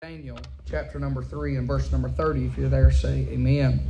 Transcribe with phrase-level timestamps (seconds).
[0.00, 2.46] Daniel chapter number 3 and verse number 30.
[2.46, 3.80] If you're there, say amen.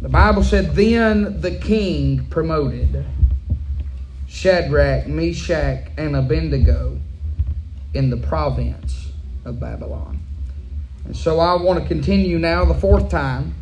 [0.00, 3.04] The Bible said, Then the king promoted
[4.26, 6.98] Shadrach, Meshach, and Abednego
[7.92, 9.12] in the province
[9.44, 10.20] of Babylon.
[11.04, 13.54] And so I want to continue now the fourth time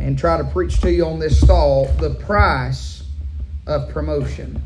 [0.00, 3.04] and try to preach to you on this stall the price
[3.68, 4.60] of promotion.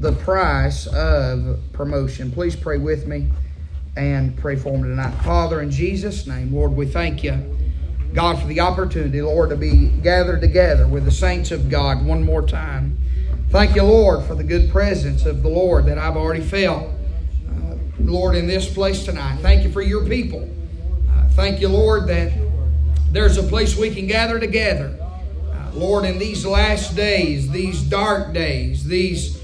[0.00, 2.32] The price of promotion.
[2.32, 3.30] Please pray with me
[4.00, 5.12] and pray for me tonight.
[5.22, 7.58] Father, in Jesus' name, Lord, we thank you,
[8.14, 12.22] God, for the opportunity, Lord, to be gathered together with the saints of God one
[12.22, 12.96] more time.
[13.50, 16.88] Thank you, Lord, for the good presence of the Lord that I've already felt,
[17.48, 19.38] uh, Lord, in this place tonight.
[19.42, 20.48] Thank you for your people.
[21.10, 22.32] Uh, thank you, Lord, that
[23.10, 24.96] there's a place we can gather together.
[25.52, 29.39] Uh, Lord, in these last days, these dark days, these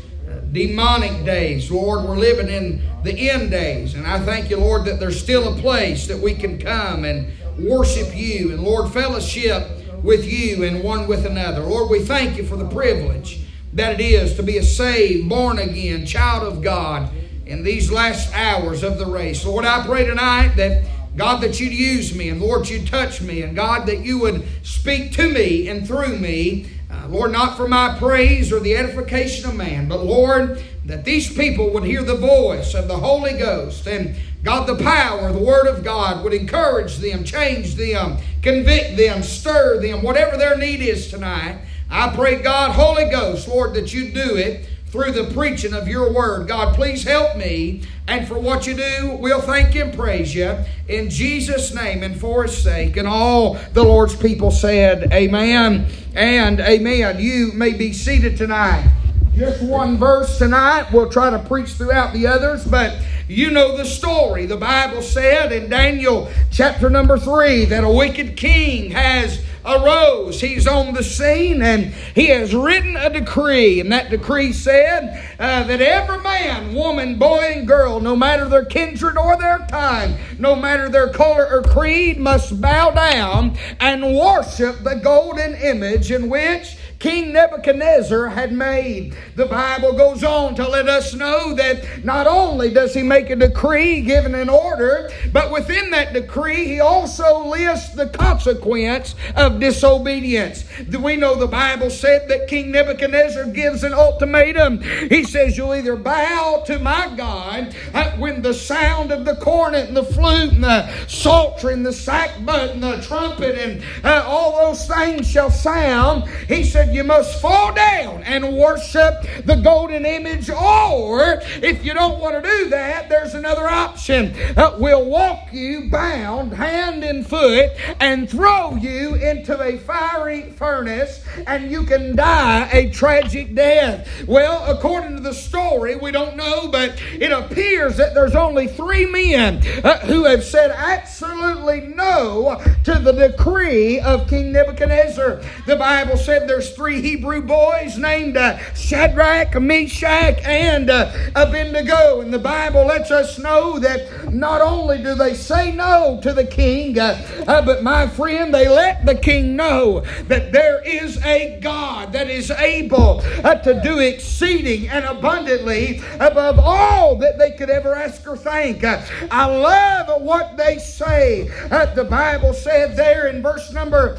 [0.57, 1.71] demonic days.
[1.71, 3.95] Lord, we're living in the end days.
[3.95, 7.31] And I thank you, Lord, that there's still a place that we can come and
[7.59, 9.69] worship you and, Lord, fellowship
[10.03, 11.61] with you and one with another.
[11.61, 13.41] Lord, we thank you for the privilege
[13.75, 17.11] that it is to be a saved, born again child of God
[17.45, 19.45] in these last hours of the race.
[19.45, 20.87] Lord, I pray tonight that.
[21.17, 24.47] God, that you'd use me, and Lord, you'd touch me, and God, that you would
[24.63, 26.67] speak to me and through me
[27.11, 31.71] Lord, not for my praise or the edification of man, but Lord, that these people
[31.73, 35.83] would hear the voice of the Holy Ghost and God, the power, the Word of
[35.83, 41.59] God would encourage them, change them, convict them, stir them, whatever their need is tonight.
[41.91, 46.11] I pray, God, Holy Ghost, Lord, that you do it through the preaching of your
[46.11, 46.49] word.
[46.49, 47.83] God, please help me.
[48.09, 50.57] And for what you do, we'll thank you and praise you
[50.89, 52.97] in Jesus' name and for his sake.
[52.97, 57.21] And all the Lord's people said, Amen and Amen.
[57.21, 58.91] You may be seated tonight.
[59.35, 60.91] Just one verse tonight.
[60.91, 64.47] We'll try to preach throughout the others, but you know the story.
[64.47, 70.41] The Bible said in Daniel chapter number 3 that a wicked king has arose.
[70.41, 73.81] He's on the scene and he has written a decree.
[73.81, 78.65] And that decree said uh, that every man, woman, boy, and girl, no matter their
[78.65, 84.83] kindred or their time, no matter their color or creed, must bow down and worship
[84.83, 89.15] the golden image in which King Nebuchadnezzar had made.
[89.35, 93.37] The Bible goes on to let us know that not only does he make a
[93.37, 100.65] decree given an order, but within that decree he also lists the consequence of disobedience.
[100.99, 104.81] We know the Bible said that King Nebuchadnezzar gives an ultimatum.
[104.83, 109.89] He says, You'll either bow to my God uh, when the sound of the cornet
[109.89, 114.67] and the flute and the psaltery and the sackbut and the trumpet and uh, all
[114.67, 116.29] those things shall sound.
[116.49, 121.95] He said, said, You must fall down and worship the golden image, or if you
[121.95, 124.35] don't want to do that, there's another option.
[124.57, 127.71] Uh, we'll walk you bound hand and foot
[128.01, 134.09] and throw you into a fiery furnace, and you can die a tragic death.
[134.27, 139.07] Well, according to the story, we don't know, but it appears that there's only three
[139.07, 145.43] men uh, who have said absolutely no to the decree of King Nebuchadnezzar.
[145.67, 152.21] The Bible said there's three Hebrew boys named uh, Shadrach, Meshach, and uh, Abednego.
[152.21, 156.45] And the Bible lets us know that not only do they say no to the
[156.45, 161.59] king, uh, uh, but my friend, they let the king know that there is a
[161.61, 167.71] God that is able uh, to do exceeding and abundantly above all that they could
[167.71, 168.85] ever ask or think.
[168.85, 171.49] Uh, I love what they say.
[171.95, 174.19] the Bible said there in verse number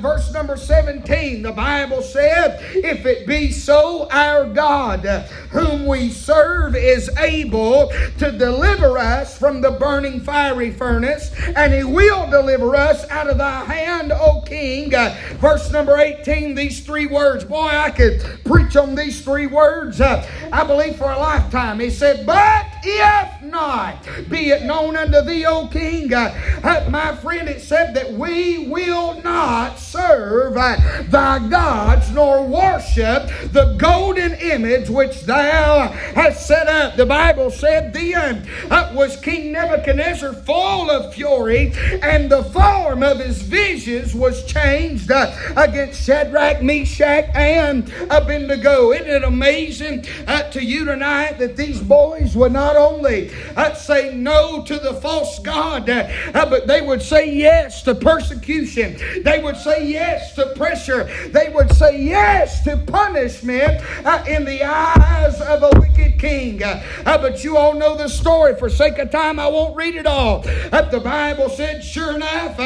[0.00, 5.04] verse number 17, the Bible said, If it be so, our God,
[5.50, 11.84] whom we serve, is able to deliver us from the burning fiery furnace, and he
[11.84, 14.90] will deliver us out of thy hand, O King.
[15.38, 17.44] Verse number 18, these three words.
[17.44, 21.80] Boy, I could preach on these three words, uh, I believe, for a lifetime.
[21.80, 27.48] He said, But if not, be it known unto thee, O King, uh, my friend,
[27.48, 34.88] it said that we will not serve uh, thy gods nor worship the golden image
[34.88, 36.96] which thou hast set up.
[36.96, 43.18] The Bible said then uh, was King Nebuchadnezzar full of fury, and the form of
[43.18, 48.92] his visions was changed uh, against Shadrach, Meshach, and Abednego.
[48.92, 54.14] Isn't it amazing uh, to you tonight that these boys would not only uh, say
[54.14, 58.96] no to the false God, uh, uh, but they would say yes to persecution.
[59.24, 61.10] They would say yes to pressure.
[61.30, 66.35] They would say yes to punishment uh, in the eyes of a wicked king.
[66.46, 68.56] Uh, but you all know the story.
[68.56, 70.40] For sake of time, I won't read it all.
[70.40, 72.56] the Bible said, sure enough,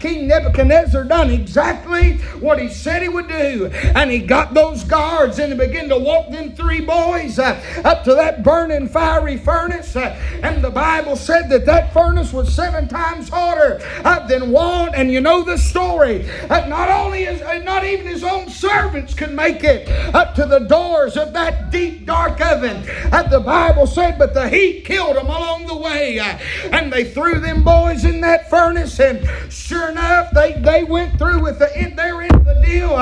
[0.00, 3.66] King Nebuchadnezzar done exactly what he said he would do.
[3.94, 8.04] And he got those guards and he began to walk them three boys uh, up
[8.04, 9.96] to that burning fiery furnace.
[9.96, 14.94] Uh, and the Bible said that that furnace was seven times hotter uh, than one.
[14.94, 16.28] And you know the story.
[16.50, 20.46] Uh, not only is uh, not even his own servants could make it up to
[20.46, 22.63] the doors of that deep dark oven.
[22.66, 26.18] Uh, the Bible said, but the heat killed them along the way.
[26.18, 28.98] and they threw them boys in that furnace.
[29.00, 32.96] And sure enough, they, they went through with the in their end the deal.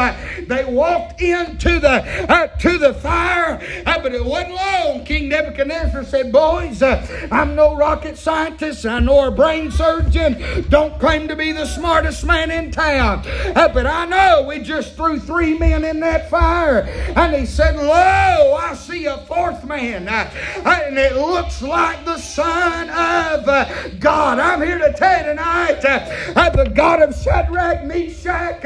[0.47, 5.05] they walked into the to the fire, but it wasn't long.
[5.05, 11.29] King Nebuchadnezzar said, Boys, uh, I'm no rocket scientist, I'm no brain surgeon, don't claim
[11.29, 13.23] to be the smartest man in town.
[13.27, 16.81] Uh, but I know we just threw three men in that fire.
[17.17, 20.09] And he said, Lo, I see a fourth man.
[20.09, 20.31] Uh,
[20.65, 24.39] and it looks like the Son of God.
[24.39, 28.63] I'm here to tell you tonight, that the God of Shadrach, Meshach,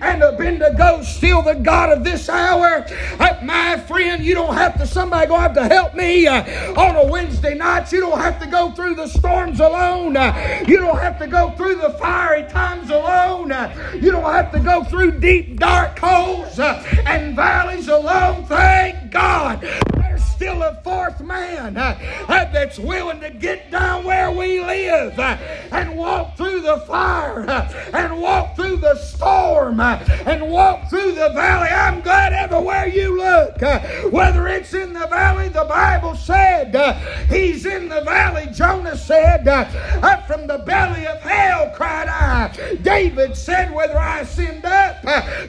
[0.00, 2.86] and Abednego, still the God of this hour.
[3.18, 6.42] Uh, my friend, you don't have to, somebody going to have to help me uh,
[6.80, 7.90] on a Wednesday night.
[7.92, 10.16] You don't have to go through the storms alone.
[10.16, 13.52] Uh, you don't have to go through the fiery times alone.
[13.52, 18.44] Uh, you don't have to go through deep, dark holes uh, and valleys alone.
[18.46, 19.60] Thank God
[19.94, 21.98] There's still a fourth man uh,
[22.28, 25.36] uh, that's willing to get down where we live uh,
[25.72, 27.48] and walk through the fire
[27.92, 29.80] and walk through the storm
[30.26, 31.68] and walk through the valley.
[31.68, 33.80] I'm glad everywhere you look, uh,
[34.10, 36.74] whether it's in the valley, the Bible said
[37.28, 38.46] he's in the valley.
[38.52, 42.76] Jonah said, up from the belly of hell cried I.
[42.82, 45.02] David said, whether I ascend up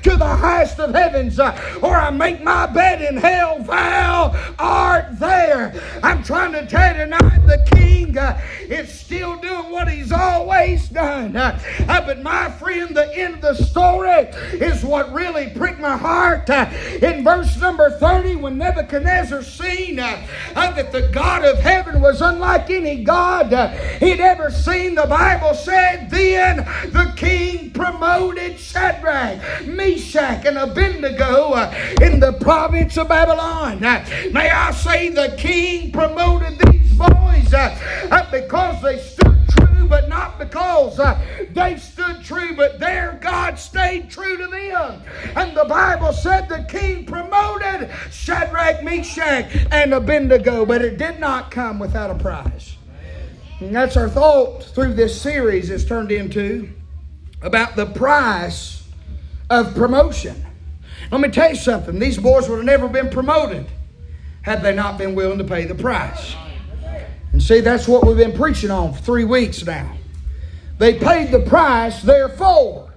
[0.04, 5.74] to the highest of heavens or I make my bed in hell, thou art there.
[6.04, 10.90] I'm trying to tell you tonight the king uh, is still doing what he's always
[10.90, 11.36] done.
[11.36, 15.98] Uh, uh, but my friend, the end of the story is what really pricked my
[15.98, 16.50] heart.
[16.50, 16.70] Uh,
[17.02, 22.22] in verse number 30, when Nebuchadnezzar seen uh, uh, that the God of heaven was
[22.22, 23.52] unlike any God
[24.00, 26.58] he'd ever seen, the Bible said, then
[26.92, 31.56] the king promoted Shadrach, Meshach, and Abednego
[32.02, 33.80] in the province of Babylon.
[33.80, 37.54] may I say the king promoted these boys
[38.31, 39.29] because they stood
[39.90, 41.20] but not because uh,
[41.52, 45.02] they stood true, but their God stayed true to them.
[45.36, 51.52] And the Bible said the king promoted Shadrach, Meshach, and Abednego, but it did not
[51.52, 52.78] come without a prize.
[53.60, 56.70] And that's our thought through this series is turned into
[57.42, 58.88] about the price
[59.50, 60.46] of promotion.
[61.12, 62.00] Let me tell you something.
[62.00, 63.66] These boys would have never been promoted
[64.42, 66.36] had they not been willing to pay the price.
[67.31, 69.96] And see, that's what we've been preaching on for three weeks now.
[70.78, 72.94] They paid the price, therefore,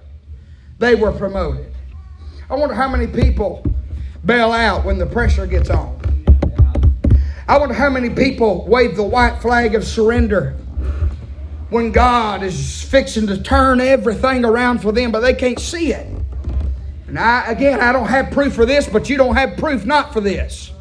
[0.79, 1.73] they were promoted.
[2.49, 3.65] I wonder how many people
[4.25, 5.99] bail out when the pressure gets on.
[7.47, 10.51] I wonder how many people wave the white flag of surrender
[11.69, 16.07] when God is fixing to turn everything around for them, but they can't see it.
[17.07, 20.13] And I, again, I don't have proof for this, but you don't have proof not
[20.13, 20.72] for this.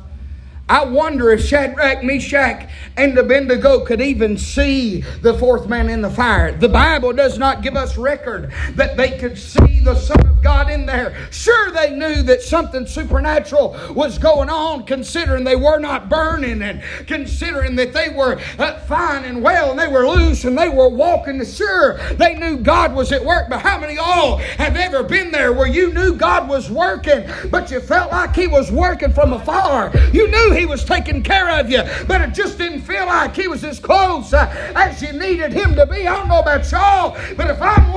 [0.72, 2.66] I wonder if Shadrach, Meshach,
[2.96, 6.50] and Abednego could even see the fourth man in the fire.
[6.52, 10.70] The Bible does not give us record that they could see the Son of God
[10.70, 11.14] in there.
[11.30, 16.82] Sure, they knew that something supernatural was going on, considering they were not burning and
[17.06, 20.88] considering that they were uh, fine and well and they were loose and they were
[20.88, 21.44] walking.
[21.44, 25.52] Sure, they knew God was at work, but how many all have ever been there
[25.52, 29.92] where you knew God was working, but you felt like He was working from afar?
[30.12, 33.48] You knew He was taking care of you, but it just didn't feel like he
[33.48, 36.06] was as close uh, as you needed him to be.
[36.06, 37.92] I don't know about y'all, but if I'm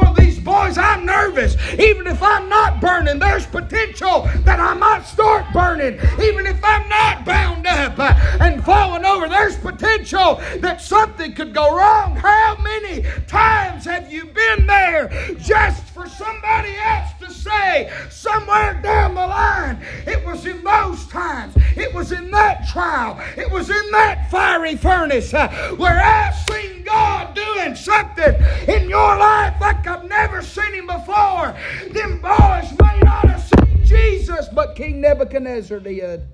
[0.46, 1.58] boys, I'm nervous.
[1.74, 5.96] Even if I'm not burning, there's potential that I might start burning.
[6.22, 8.00] Even if I'm not bound up
[8.40, 12.16] and falling over, there's potential that something could go wrong.
[12.16, 15.10] How many times have you been there
[15.40, 19.84] just for somebody else to say somewhere down the line?
[20.06, 24.76] It was in those times, it was in that trial, it was in that fiery
[24.76, 25.48] furnace uh,
[25.78, 28.36] where I've seen God doing something
[28.68, 31.56] in your life like I've never seen Him before.
[31.92, 36.28] Them boys may not have seen Jesus, but King Nebuchadnezzar did.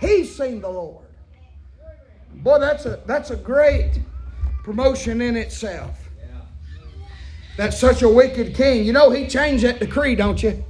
[0.00, 1.06] He seen the Lord.
[2.34, 4.00] Boy, that's a that's a great
[4.64, 5.98] promotion in itself.
[7.56, 8.84] That's such a wicked king.
[8.84, 10.64] You know he changed that decree, don't you?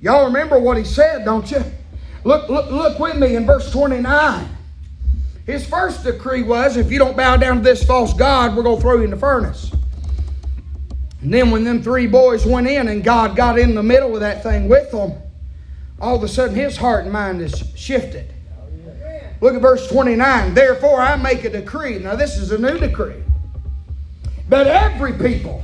[0.00, 1.62] Y'all remember what he said, don't you?
[2.24, 4.48] Look, look, look with me in verse 29.
[5.46, 8.76] His first decree was if you don't bow down to this false God, we're going
[8.76, 9.72] to throw you in the furnace.
[11.22, 14.20] And then when them three boys went in and God got in the middle of
[14.20, 15.12] that thing with them,
[16.00, 18.32] all of a sudden his heart and mind is shifted.
[19.40, 20.54] Look at verse 29.
[20.54, 21.98] Therefore I make a decree.
[21.98, 23.22] Now this is a new decree.
[24.48, 25.62] That every people,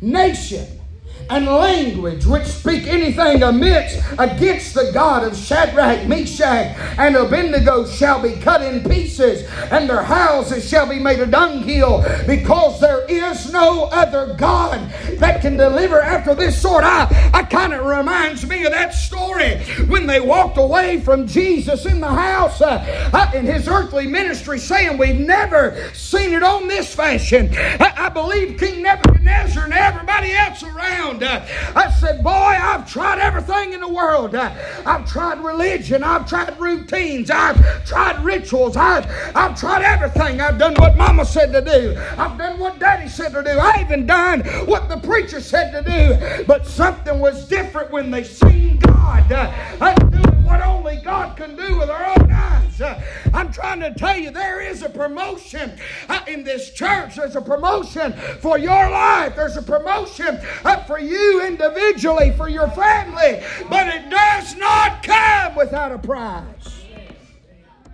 [0.00, 0.79] nation,
[1.28, 8.20] and language which speak anything amiss against the God of Shadrach, Meshach, and Abednego shall
[8.20, 13.52] be cut in pieces, and their houses shall be made a dunghill, because there is
[13.52, 16.84] no other God that can deliver after this sort.
[16.84, 21.86] I, I kind of reminds me of that story when they walked away from Jesus
[21.86, 26.68] in the house uh, uh, in his earthly ministry, saying, We've never seen it on
[26.68, 27.50] this fashion.
[27.54, 33.18] I, I believe King Nebuchadnezzar and everybody else around uh, I said, Boy, I've tried
[33.18, 34.34] everything in the world.
[34.34, 34.52] Uh,
[34.86, 36.02] I've tried religion.
[36.02, 37.30] I've tried routines.
[37.30, 38.76] I've tried rituals.
[38.76, 40.40] I've, I've tried everything.
[40.40, 42.00] I've done what Mama said to do.
[42.16, 43.50] I've done what Daddy said to do.
[43.50, 46.44] I even done what the preacher said to do.
[46.44, 50.19] But something was different when they seen God uh, doing
[50.50, 52.80] what only God can do with our own eyes.
[52.80, 53.00] Uh,
[53.32, 55.78] I'm trying to tell you, there is a promotion
[56.08, 57.14] uh, in this church.
[57.14, 59.36] There's a promotion for your life.
[59.36, 63.40] There's a promotion uh, for you individually, for your family.
[63.68, 66.84] But it does not come without a price.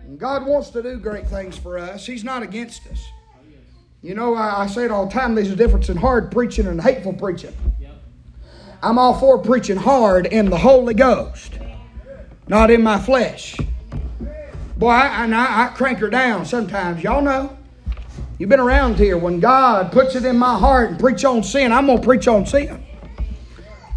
[0.05, 2.07] And God wants to do great things for us.
[2.07, 3.05] He's not against us.
[4.01, 6.67] You know, I, I say it all the time there's a difference in hard preaching
[6.69, 7.55] and hateful preaching.
[8.83, 11.56] I'm all for preaching hard in the Holy Ghost,
[12.49, 13.57] not in my flesh.
[14.76, 17.03] Boy, I, I, I crank her down sometimes.
[17.03, 17.57] Y'all know.
[18.38, 19.17] You've been around here.
[19.17, 22.29] When God puts it in my heart and preach on sin, I'm going to preach
[22.29, 22.85] on sin.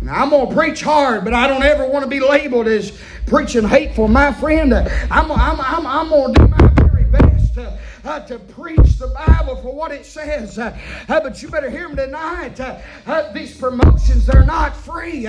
[0.02, 2.98] Now, I'm going to preach hard, but I don't ever want to be labeled as
[3.28, 4.08] preaching hateful.
[4.08, 6.69] My friend, I'm, I'm, I'm, I'm going to do my
[8.04, 10.58] uh, to preach the Bible for what it says.
[10.58, 10.78] Uh,
[11.08, 12.60] uh, but you better hear me tonight.
[12.60, 15.24] Uh, uh, these promotions, they're not free.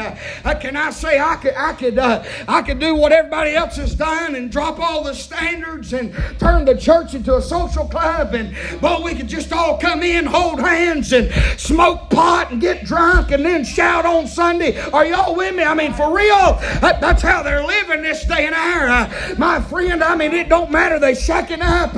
[0.60, 4.34] Can I say I could, I could, I could do what everybody else has done
[4.34, 9.00] and drop all the standards and turn the church into a social club and, boy,
[9.02, 13.44] we could just all come in, hold hands and smoke pot and get drunk and
[13.44, 14.78] then shout on Sunday.
[14.90, 15.62] Are y'all with me?
[15.62, 19.36] I mean, for real, that's how they're living this day and hour.
[19.38, 20.98] my friend, I mean, it don't matter.
[20.98, 21.94] They shacking up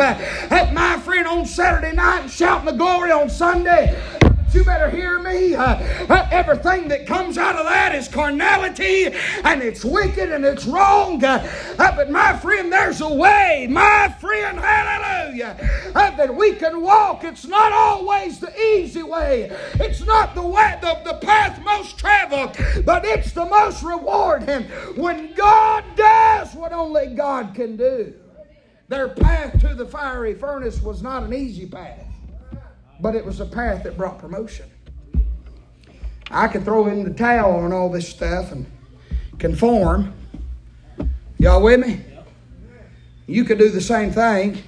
[0.71, 3.99] my friend on Saturday night and shouting the glory on Sunday.
[4.52, 5.54] You better hear me.
[5.54, 5.76] Uh,
[6.11, 11.25] uh, everything that comes out of that is carnality and it's wicked and it's wrong.
[11.25, 15.57] Uh, uh but my friend, there's a way, my friend, hallelujah,
[15.95, 17.25] uh, that we can walk.
[17.25, 19.50] It's not always the easy way.
[19.75, 22.54] It's not the way, the, the path most traveled,
[22.85, 24.64] but it's the most rewarding
[24.97, 28.12] when God does what only God can do.
[28.89, 32.07] Their path to the fiery furnace was not an easy path,
[33.01, 34.67] but it was a path that brought promotion.
[36.31, 38.67] I could throw in the towel on all this stuff and
[39.39, 40.15] conform.
[41.39, 42.01] Y'all with me?
[43.27, 44.62] You could do the same thing.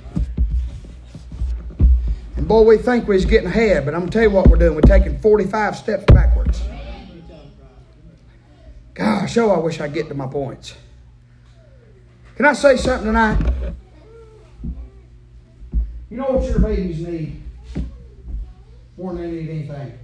[2.36, 4.56] And boy, we think we're getting ahead, but I'm going to tell you what we're
[4.56, 4.74] doing.
[4.74, 6.62] We're taking 45 steps backwards.
[8.92, 10.74] Gosh, oh, I wish I'd get to my points.
[12.36, 13.63] Can I say something tonight?
[16.14, 17.42] You know what your babies need
[18.96, 19.98] more than they need anything?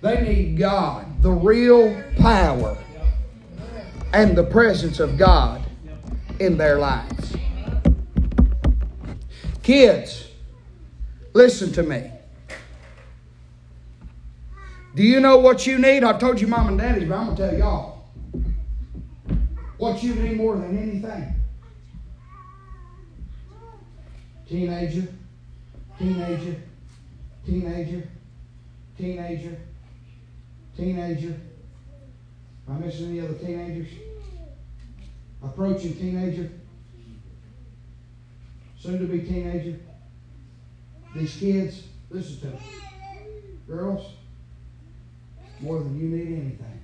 [0.00, 2.78] They need God, the real power
[4.14, 5.62] and the presence of God
[6.40, 7.36] in their lives.
[9.62, 10.26] Kids,
[11.34, 12.10] listen to me.
[14.94, 16.02] Do you know what you need?
[16.02, 18.08] I've told you mom and daddy, but I'm going to tell y'all.
[19.76, 21.43] What you need more than anything
[24.54, 25.08] teenager,
[25.98, 26.56] teenager,
[27.44, 28.08] teenager,
[28.96, 29.58] teenager,
[30.76, 31.40] teenager.
[32.68, 33.88] Am I missing any other teenagers?
[35.42, 36.52] Approaching teenager,
[38.78, 39.76] soon to be teenager.
[41.16, 42.60] These kids, listen to them.
[43.66, 44.06] Girls,
[45.58, 46.82] more than you need anything.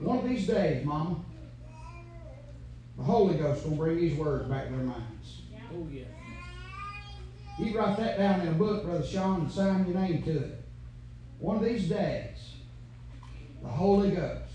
[0.00, 1.16] One of these days, Mama,
[2.96, 5.39] the Holy Ghost will bring these words back to their minds.
[5.72, 6.04] Oh, yeah.
[7.58, 10.64] You write that down in a book, Brother Sean, and sign your name to it.
[11.38, 12.54] One of these days,
[13.62, 14.50] the Holy Ghost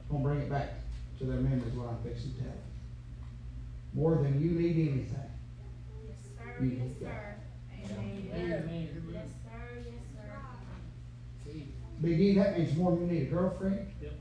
[0.00, 0.74] is going to bring it back
[1.18, 2.58] to their memories what I'm fixing to tell them.
[3.94, 5.30] more than you need anything.
[6.06, 6.64] Yes, sir.
[6.64, 7.08] You Yes, God.
[7.08, 7.34] sir.
[7.90, 8.62] Amen.
[8.62, 8.88] Amen.
[9.12, 9.82] Yes, sir.
[9.84, 11.60] Yes, sir.
[12.00, 13.86] Big E, that means more than you need a girlfriend.
[14.00, 14.12] Yep.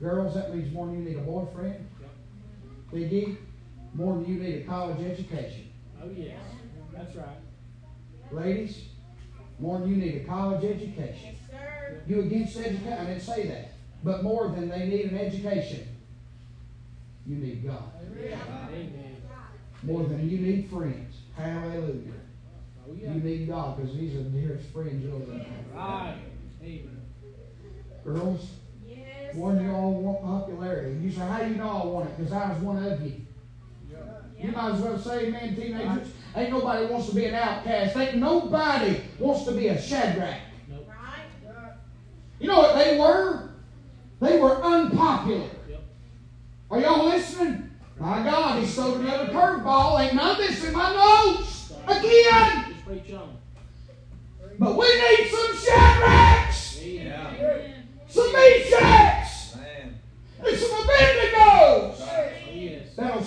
[0.00, 1.86] Girls, that means more than you need a boyfriend.
[2.92, 3.36] Big E,
[3.96, 5.68] more than you need a college education.
[6.02, 6.38] Oh, yes.
[6.92, 7.38] That's right.
[8.30, 8.84] Ladies,
[9.58, 11.16] more than you need a college education.
[11.24, 12.00] Yes, sir.
[12.06, 12.92] You against education?
[12.92, 13.72] I didn't say that.
[14.04, 15.88] But more than they need an education,
[17.26, 17.90] you need God.
[18.12, 19.16] Amen.
[19.82, 21.16] More than you need friends.
[21.34, 22.12] Hallelujah.
[22.86, 23.14] Oh, yeah.
[23.14, 25.74] You need God because He's the dearest friend you'll ever have.
[25.74, 26.18] Right.
[26.62, 27.00] Amen.
[28.04, 28.50] Girls,
[28.86, 29.34] Yes.
[29.34, 30.98] more than you all want popularity.
[31.02, 32.16] You say, how do you know I want it?
[32.16, 33.25] Because I was one of you.
[34.46, 37.96] You might as well say, man, teenagers, ain't nobody wants to be an outcast.
[37.96, 40.38] Ain't nobody wants to be a Shadrach.
[40.70, 41.60] Right.
[42.38, 43.50] You know what they were?
[44.20, 45.48] They were unpopular.
[45.68, 45.82] Yep.
[46.70, 47.70] Are y'all listening?
[47.98, 50.00] My God, he stole another curveball.
[50.00, 51.72] Ain't none of this in my notes.
[51.88, 52.64] Again.
[52.68, 53.36] Just preach on.
[54.58, 57.88] But we need some Shadrachs, Amen.
[58.06, 59.98] some Meshachs, Man.
[60.46, 62.00] and some Abednego's.
[62.00, 62.94] Oh, yes.
[62.96, 63.22] that'll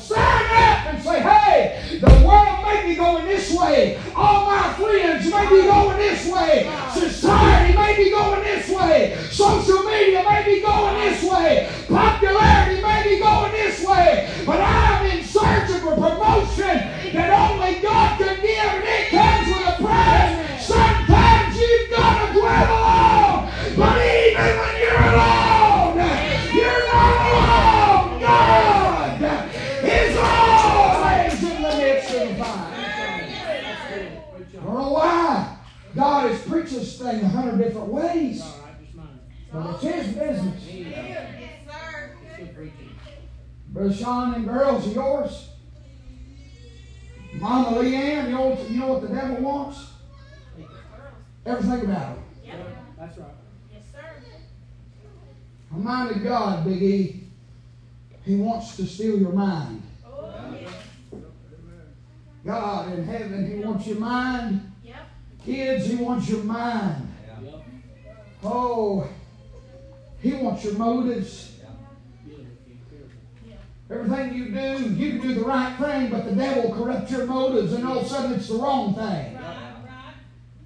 [0.90, 4.00] and say, hey, the world may be going this way.
[4.16, 6.72] All my friends may be going this way.
[6.94, 9.18] Society may be going this way.
[9.30, 11.70] Social media may be going this way.
[11.88, 14.44] Popularity may be going this way.
[14.46, 16.78] But I'm in search of a promotion
[17.14, 19.29] that only God can give, and it comes
[37.80, 38.42] different ways.
[38.42, 38.82] All right.
[38.84, 39.20] Just mind.
[39.52, 40.70] But it's his business.
[40.70, 41.44] Amen.
[41.68, 42.12] Uh, sir.
[42.40, 42.96] It's preaching.
[43.70, 45.50] Brother Sean and girls are yours.
[47.34, 49.86] Mama Leanne, you know, what- you know what the devil wants?
[51.46, 52.48] Everything about it.
[52.48, 52.68] Yep.
[52.98, 53.28] That's right.
[53.72, 54.24] Yes, sir.
[55.72, 57.24] A mind of God, Big E.
[58.26, 59.82] He wants to steal your mind.
[60.06, 60.74] Oh, yes.
[62.46, 64.72] God in heaven, He wants your mind.
[64.84, 64.96] Yep.
[65.46, 67.09] Kids, He wants your mind.
[68.44, 69.08] Oh,
[70.22, 71.48] He wants your motives.
[73.92, 77.74] Everything you do, you can do the right thing, but the devil corrupts your motives,
[77.74, 79.36] and all of a sudden it's the wrong thing.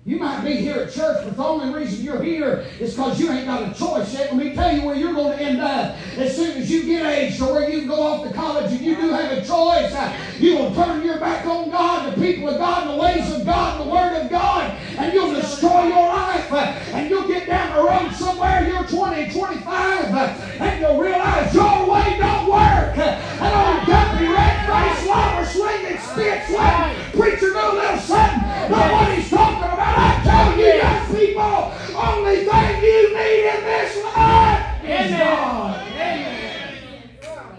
[0.06, 3.32] You might be here at church, but the only reason you're here is because you
[3.32, 4.36] ain't got a choice yet.
[4.36, 5.96] Let me tell you where you're going to end up.
[6.18, 8.82] As soon as you get aged or where you can go off to college and
[8.82, 12.50] you do have a choice, uh, you will turn your back on God, the people
[12.50, 16.52] of God, the ways of God, the Word of God, and you'll destroy your life.
[16.52, 16.56] uh,
[16.92, 17.10] and
[17.46, 20.18] get down the road somewhere, you're 20, 25, uh,
[20.60, 22.98] and you'll realize your way don't work.
[22.98, 28.50] And old dumpy red face, lobber swinging, spit sweating, preacher do a little something.
[28.70, 29.80] Know what he's talking about?
[29.80, 35.80] I tell you, young people, only thing you need in this life is God.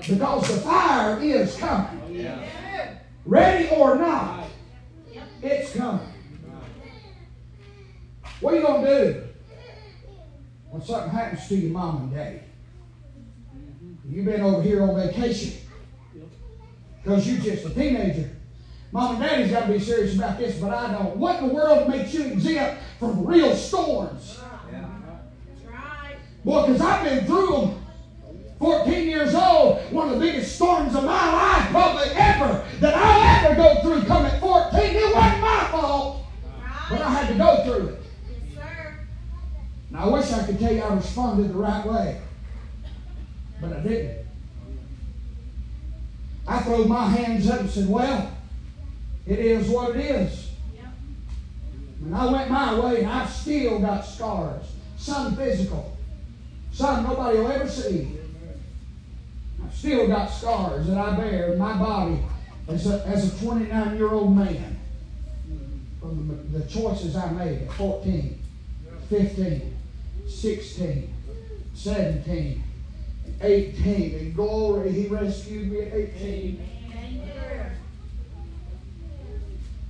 [0.07, 2.41] Because the fire is coming.
[3.25, 4.47] Ready or not,
[5.43, 6.07] it's coming.
[8.41, 9.34] What are you going to do
[10.75, 12.41] when something happens to your mom and daddy?
[14.09, 15.61] You've been over here on vacation
[17.01, 18.29] because you're just a teenager.
[18.91, 21.17] Mom and daddy's got to be serious about this, but I don't.
[21.17, 24.41] What in the world makes you exempt from real storms?
[26.45, 27.81] Boy, because I've been through them.
[28.59, 33.53] 14 years old, one of the biggest storms of my life, probably ever, that I'll
[33.53, 34.81] ever go through come at 14.
[34.81, 36.25] It wasn't my fault,
[36.91, 38.04] but I had to go through it.
[39.95, 42.21] And I wish I could tell you I responded the right way,
[43.61, 44.27] but I didn't.
[46.49, 48.37] I threw my hands up and said, Well,
[49.25, 50.51] it is what it is.
[52.03, 54.65] And I went my way, and I've still got scars.
[54.97, 55.97] Some physical,
[56.73, 58.19] some nobody will ever see.
[59.65, 62.19] I've still got scars that I bear in my body
[62.67, 64.77] as a, as a 29 year old man
[66.01, 68.41] from the, the choices I made at 14,
[69.09, 69.74] 15,
[70.27, 71.15] 16,
[71.75, 72.63] 17,
[73.41, 74.19] 18.
[74.19, 76.69] And glory, He rescued me at 18.
[76.93, 77.23] Thank.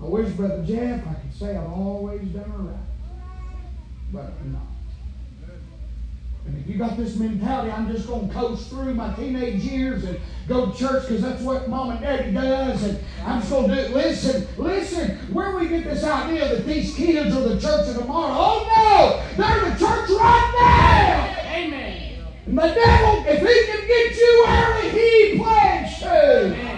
[0.01, 2.77] I wish, Brother Jeff, I could say I've always done right.
[4.13, 4.74] But not.
[6.47, 10.05] And if you got this mentality, I'm just going to coast through my teenage years
[10.05, 13.71] and go to church because that's what mom and daddy does, and I'm just going
[13.71, 13.91] to do it.
[13.93, 18.35] Listen, listen, where we get this idea that these kids are the church of tomorrow?
[18.37, 21.51] Oh no, they're the church right now.
[21.51, 22.25] Amen.
[22.47, 26.45] And the devil, if he can get you early, he plans to.
[26.45, 26.75] Amen.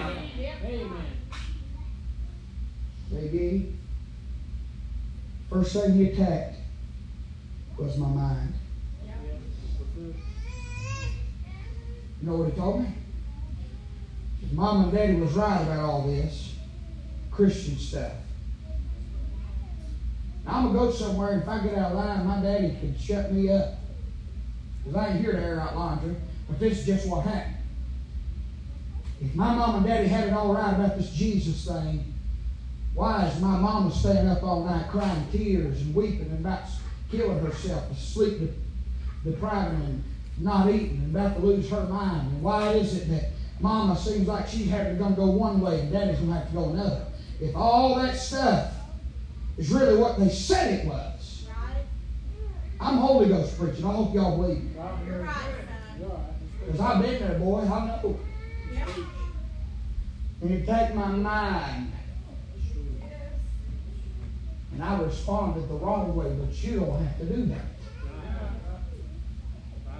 [3.11, 3.77] Amen.
[5.49, 6.55] First thing he attacked
[7.77, 8.53] was my mind.
[12.21, 12.89] You know what he told me?
[14.41, 16.55] His mom and daddy was right about all this
[17.31, 18.13] Christian stuff.
[20.45, 22.77] Now, I'm going to go somewhere, and if I get out of line, my daddy
[22.79, 23.75] could shut me up.
[24.83, 26.15] Because I ain't here to air out laundry,
[26.47, 27.55] but this is just what happened.
[29.19, 32.13] If my mom and daddy had it all right about this Jesus thing,
[32.93, 36.61] why is my mama staying up all night crying tears and weeping and about
[37.11, 38.51] killing herself, sleep
[39.23, 40.03] depriving and
[40.39, 42.27] not eating and about to lose her mind?
[42.27, 45.91] And why is it that mama seems like she's having to go one way and
[45.91, 47.05] daddy's going to have to go another?
[47.39, 48.73] If all that stuff
[49.57, 51.83] is really what they said it was, Right.
[52.79, 53.85] I'm Holy Ghost preaching.
[53.85, 54.71] I hope y'all believe me.
[55.07, 55.33] You're right,
[55.99, 56.25] son.
[56.65, 57.61] Because I've been there, boy.
[57.61, 58.19] I know.
[58.73, 58.89] Yep.
[60.41, 61.91] And you take my mind,
[64.73, 67.76] and I responded the wrong way, but you don't have to do that.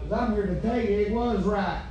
[0.08, 1.82] Because I'm here to tell you it was right.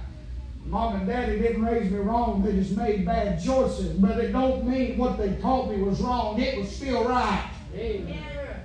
[0.64, 2.42] Mom and Daddy didn't raise me wrong.
[2.42, 3.90] They just made bad choices.
[3.98, 6.40] But it don't mean what they taught me was wrong.
[6.40, 7.50] It was still right.
[7.74, 8.62] Amen.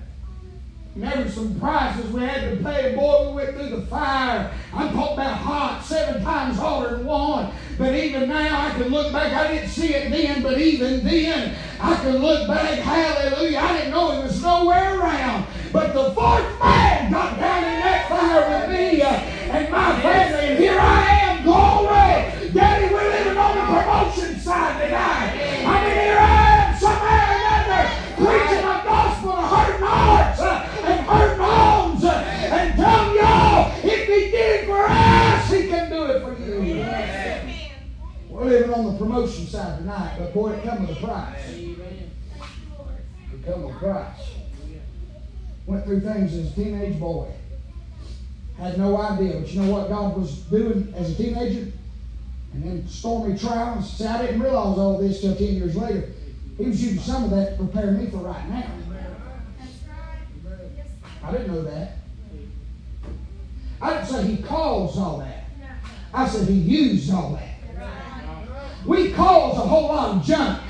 [0.96, 2.96] And there were some prices we had to pay.
[2.96, 4.54] Boy, we went through the fire.
[4.74, 7.52] I'm talking about hot, seven times hotter than one.
[7.78, 9.34] But even now, I can look back.
[9.34, 12.80] I didn't see it then, but even then, I can look back.
[12.80, 13.60] Hallelujah.
[13.60, 15.46] I didn't know it was nowhere around.
[15.74, 18.61] But the fourth man got down in that fire
[40.12, 41.48] tonight, but boy, it come with a price.
[41.48, 44.32] It come with a price.
[45.66, 47.28] Went through things as a teenage boy.
[48.58, 51.72] Had no idea, but you know what God was doing as a teenager?
[52.54, 53.98] And then stormy trials.
[53.98, 56.10] See, I didn't realize all this till 10 years later.
[56.58, 58.72] He was using some of that to prepare me for right now.
[61.24, 61.98] I didn't know that.
[63.82, 65.46] I didn't say he caused all that.
[66.14, 67.51] I said he used all that.
[68.86, 70.62] We cause a whole lot of junk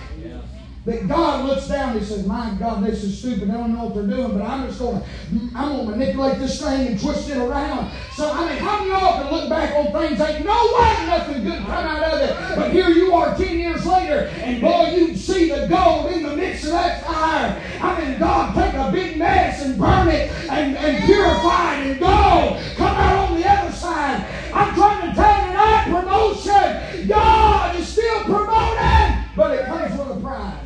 [0.86, 3.52] that God looks down and he says, My God, this is stupid.
[3.52, 5.08] I don't know what they're doing, but I'm just going to,
[5.56, 7.91] I'm going to manipulate this thing and twist it around.
[8.13, 11.06] So, I mean, how many of y'all can look back on things, ain't no way
[11.06, 12.56] nothing good come out of it.
[12.56, 16.36] But here you are 10 years later, and boy, you see the gold in the
[16.36, 17.62] midst of that fire.
[17.80, 22.00] I mean, God take a big mess and burn it and, and purify it and
[22.00, 22.60] go.
[22.78, 24.26] Come out on the other side.
[24.52, 25.40] I'm trying to tell you
[25.86, 27.08] tonight, promotion.
[27.08, 30.58] God is still promoting, but it comes with a price.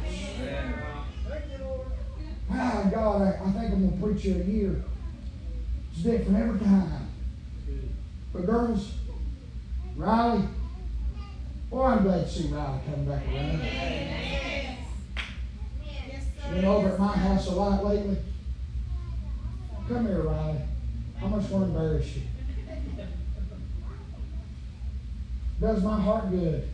[2.51, 4.83] Ah, God, I, I think I'm going to preach you a year.
[5.91, 7.09] It's different every time.
[8.33, 8.93] But girls,
[9.95, 10.43] Riley,
[11.69, 14.77] boy, I'm glad to see Riley coming back around.
[15.83, 18.17] She's been over at my house a lot lately.
[19.87, 20.59] Come here, Riley.
[21.17, 22.21] How much want to embarrass you?
[25.59, 26.69] Does my heart good.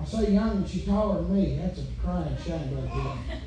[0.00, 1.58] I say young and she's taller than me.
[1.58, 3.38] That's a crying shame right there.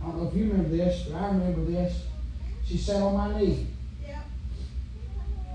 [0.00, 2.06] I don't know if you remember this, but I remember this.
[2.64, 3.66] She sat on my knee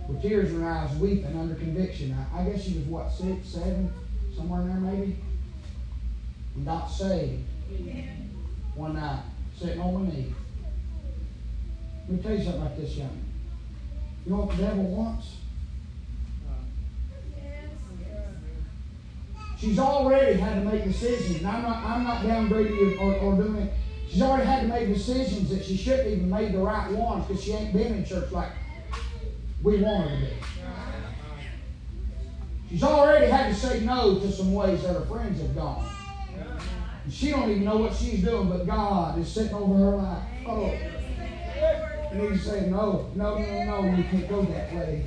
[0.07, 2.15] with tears in her eyes, weeping under conviction.
[2.33, 3.91] I, I guess she was what, six, seven,
[4.35, 5.17] somewhere in there maybe?
[6.55, 7.43] And got saved
[8.75, 9.23] one night,
[9.57, 10.33] sitting on my knee.
[12.07, 13.19] Let me tell you something about this young.
[14.25, 15.37] You know what the devil wants?
[19.57, 23.55] She's already had to make decisions, and I'm not, I'm not downgrading or, or doing
[23.63, 23.73] it.
[24.09, 27.43] She's already had to make decisions that she shouldn't even made the right ones because
[27.43, 28.51] she ain't been in church like
[29.63, 30.31] we want her to be.
[32.69, 35.89] She's already had to say no to some ways that her friends have gone.
[37.03, 40.23] And she don't even know what she's doing, but God is sitting over her life.
[40.47, 40.65] Oh,
[42.11, 45.05] and he's saying, no, no, no, no, you can't go that way.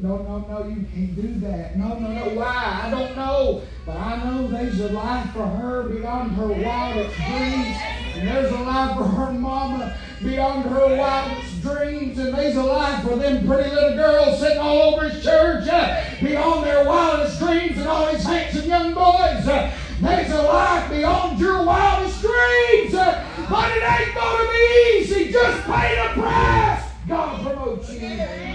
[0.00, 1.78] No, no, no, you can't do that.
[1.78, 2.34] No, no, no.
[2.34, 2.80] Why?
[2.84, 3.62] I don't know.
[3.86, 7.76] But I know there's a life for her beyond her wildest dreams.
[8.16, 12.18] And there's a life for her mama beyond her wildest dreams.
[12.18, 16.04] And there's a life for them pretty little girls sitting all over his church uh,
[16.20, 19.46] beyond their wildest dreams and all these handsome young boys.
[19.46, 22.94] Uh, there's a life beyond your wildest dreams.
[22.94, 25.32] Uh, but it ain't going to be easy.
[25.32, 26.82] Just pay the price.
[27.06, 28.53] God promotes you.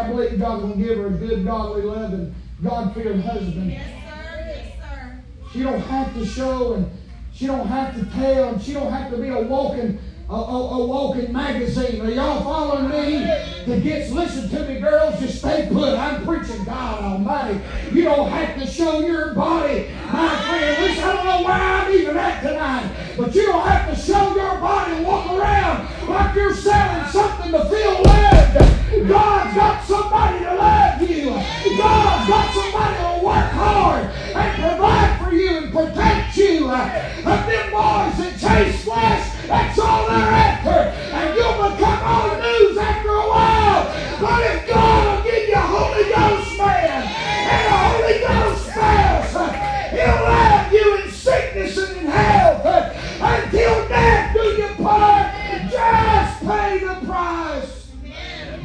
[0.00, 3.70] I believe God's going to give her a good, godly, loving, God-fearing husband.
[3.70, 4.44] Yes, sir.
[4.46, 5.22] Yes, sir.
[5.52, 6.90] She don't have to show and
[7.34, 9.98] she don't have to tell and she don't have to be a walking
[10.30, 12.00] a, a, a walking magazine.
[12.00, 13.18] Are y'all following me?
[13.66, 15.18] That gets listen to me, girls.
[15.18, 15.98] Just stay put.
[15.98, 17.60] I'm preaching God Almighty.
[17.92, 20.82] You don't have to show your body, my friend.
[20.82, 24.36] Listen, I don't know where I'm even at tonight, but you don't have to show
[24.36, 28.79] your body and walk around like you're selling something to feel loved.
[28.90, 31.30] God's got somebody to love you.
[31.78, 36.68] God's got somebody to work hard and provide for you and protect you.
[36.68, 40.90] Of them boys that chase flesh, that's all they're after.
[41.14, 43.86] And you'll become old news after a while.
[44.20, 47.06] But if God will give you a Holy Ghost man
[47.46, 49.54] and a Holy Ghost spouse,
[49.94, 50.49] He'll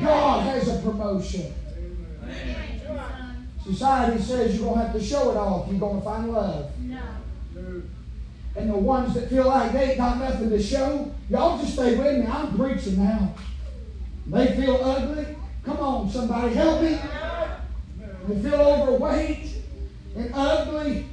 [0.06, 1.54] God has a promotion.
[3.64, 5.68] Society says you're going to have to show it off.
[5.70, 6.72] You're going to find love.
[6.80, 7.02] No.
[8.56, 11.98] And the ones that feel like they ain't got nothing to show, y'all just stay
[11.98, 12.28] with me.
[12.28, 13.34] I'm preaching now.
[14.28, 15.36] They feel ugly.
[15.64, 17.00] Come on, somebody help me.
[18.28, 19.50] They feel overweight
[20.16, 21.06] and ugly.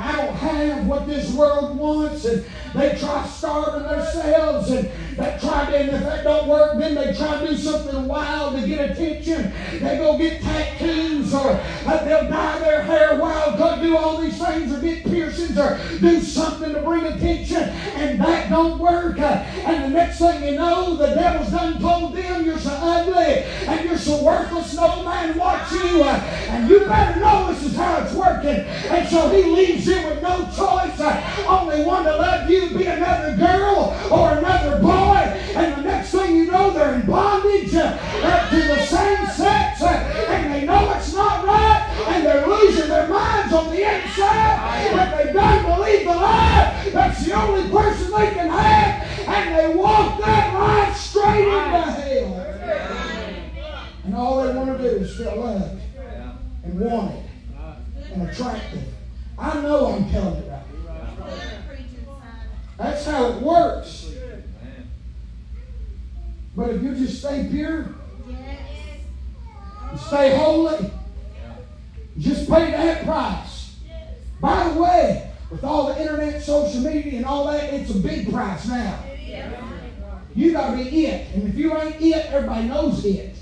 [0.00, 5.70] I don't have what this world wants, and they try starving themselves, and they try
[5.70, 8.90] to, and if that don't work, then they try to do something wild to get
[8.90, 9.52] attention.
[9.72, 14.72] They go get tattoos, or they'll dye their hair wild, go do all these things,
[14.72, 19.18] or get piercings, or do something to bring attention, and don't work.
[19.18, 23.84] And the next thing you know, the devil's done told them you're so ugly, and
[23.84, 28.14] you're so worthless, no man wants you, and you better know this is how it's
[28.14, 28.64] working.
[28.90, 31.00] And so he leaves you with no choice,
[31.46, 35.16] only one to love you, be another girl or another boy,
[35.54, 37.98] and the next thing you know, they're in bondage to
[38.50, 39.26] the same
[44.02, 46.90] inside, but they don't believe the lie.
[46.92, 52.44] That's the only person they can have, and they walk that line straight into hell.
[54.04, 55.80] And all they want to do is feel loved
[56.64, 57.24] and wanted
[58.12, 58.84] and attractive.
[59.38, 60.62] I know I'm telling it right.
[61.16, 62.18] Good preaching, son.
[62.78, 64.06] That's how it works.
[66.56, 67.94] But if you just stay pure,
[68.28, 70.00] Yes.
[70.08, 70.90] stay holy,
[72.18, 73.57] just pay that price.
[74.40, 78.30] By the way, with all the internet, social media, and all that, it's a big
[78.30, 79.02] price now.
[80.34, 81.34] You gotta be it.
[81.34, 83.36] And if you ain't it, everybody knows it.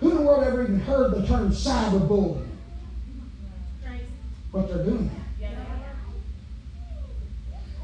[0.00, 2.46] Who in the world ever even heard the term cyberbullying?
[4.52, 5.10] But they're doing
[5.40, 5.50] that.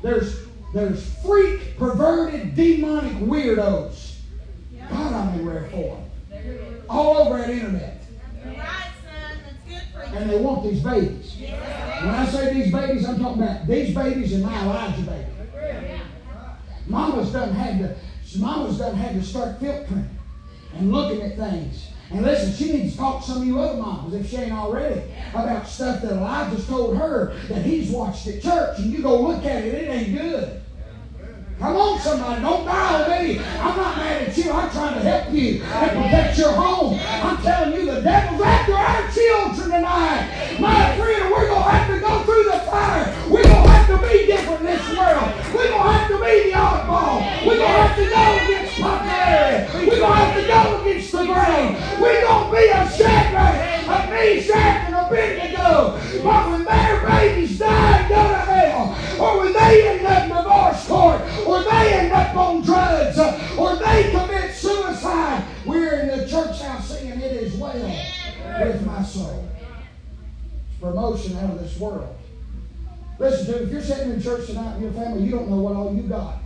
[0.03, 4.17] There's there's freak, perverted, demonic weirdos.
[4.91, 6.83] God only where for them.
[6.89, 8.03] All over that internet.
[8.45, 9.39] You're right, son.
[9.45, 10.02] That's good preaching.
[10.13, 11.37] And they want these babies.
[11.39, 16.01] When I say these babies, I'm talking about these babies and my Elijah baby.
[16.87, 17.97] Mama's done had to
[18.39, 20.09] Mama's done had to start filtering
[20.75, 21.89] and looking at things.
[22.11, 24.53] And listen, she needs to talk to some of you other moms, if she ain't
[24.53, 25.03] already,
[25.35, 28.79] about stuff that Elijah's told her that he's watched at church.
[28.79, 30.63] And you go look at it, it ain't good.
[31.59, 33.39] Come on, somebody, don't on me.
[33.39, 34.51] I'm not mad at you.
[34.51, 36.99] I'm trying to help you and protect your home.
[37.01, 37.82] I'm telling you,
[39.33, 40.57] children tonight.
[40.61, 43.09] My friend, we're going to have to go through the fire.
[43.31, 45.29] We're going to have to be different in this world.
[45.55, 47.47] We're going to have to be the oddball.
[47.47, 49.89] We're going to have to go against popularity.
[49.89, 51.69] We're going to have to go against the grain.
[52.01, 53.57] We're going to be a Shadrach,
[53.89, 56.23] a Meshach, and a Abednego.
[56.23, 58.85] But when their babies die go to hell,
[59.19, 63.19] or when they end up in divorce court, or they end up on drugs,
[63.57, 68.12] or they commit suicide, we're in the church house singing, It is well
[68.61, 69.49] with my soul.
[70.81, 72.17] Promotion out of this world.
[73.19, 75.77] Listen to if you're sitting in church tonight in your family, you don't know what
[75.77, 76.39] all you got.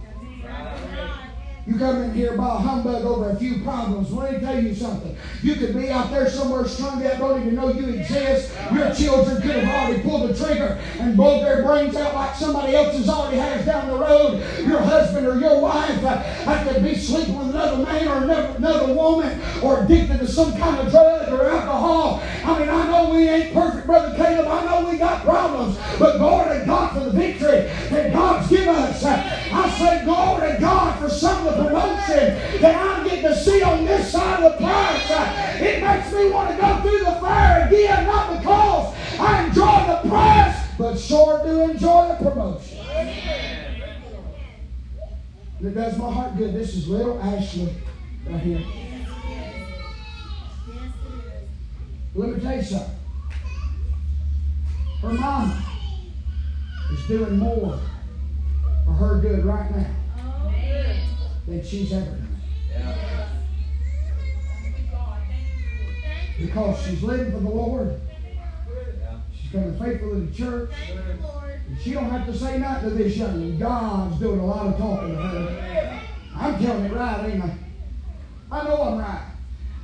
[1.67, 4.13] You come in here by a humbug over a few problems.
[4.13, 5.17] Let me tell you something.
[5.43, 8.53] You could be out there somewhere strung out, don't even know you exist.
[8.73, 12.77] Your children could have already pulled the trigger and blown their brains out like somebody
[12.77, 14.39] else's already has down the road.
[14.65, 18.95] Your husband or your wife uh, could be sleeping with another man or another, another
[18.95, 22.23] woman or addicted to some kind of drug or alcohol.
[22.45, 24.47] I mean, I know we ain't perfect, Brother Caleb.
[24.47, 25.77] I know we got problems.
[25.99, 29.03] But glory to God for the victory that God's given us.
[29.57, 33.63] I say glory to God for some of the promotion that I'm getting to see
[33.63, 35.61] on this side of the prize.
[35.61, 40.09] It makes me want to go through the fire again, not because I enjoy the
[40.09, 42.79] prize, but sure do enjoy the promotion.
[45.59, 46.53] And it does my heart good.
[46.53, 47.75] This is little Ashley
[48.27, 48.63] right here.
[52.15, 52.97] Let me tell you something.
[55.01, 55.65] Her mama
[56.93, 57.81] is doing more
[58.87, 59.91] for her good right now
[61.47, 62.41] than she's ever done.
[66.39, 68.01] Because she's living for the Lord.
[69.35, 70.71] She's coming faithful to the church.
[71.69, 73.59] And she don't have to say nothing to this young one.
[73.59, 76.01] God's doing a lot of talking to her.
[76.37, 77.59] I'm telling it right, ain't I?
[78.53, 79.33] I know I'm right.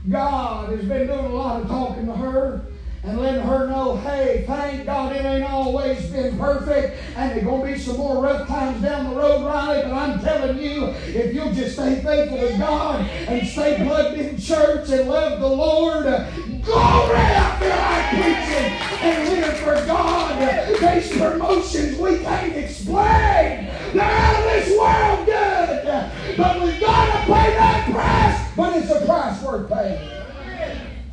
[0.09, 2.67] God has been doing a lot of talking to her
[3.05, 7.67] and letting her know, hey, thank God it ain't always been perfect, and there's going
[7.67, 11.35] to be some more rough times down the road, Riley, but I'm telling you, if
[11.35, 16.05] you'll just stay faithful to God and stay plugged in church and love the Lord,
[16.05, 20.39] glory, I feel like preaching and live for God.
[20.69, 23.69] These promotions we can't explain.
[23.95, 28.91] They're out of this world good, but we've got to pay that price, but it's
[28.93, 30.09] a price worth paying.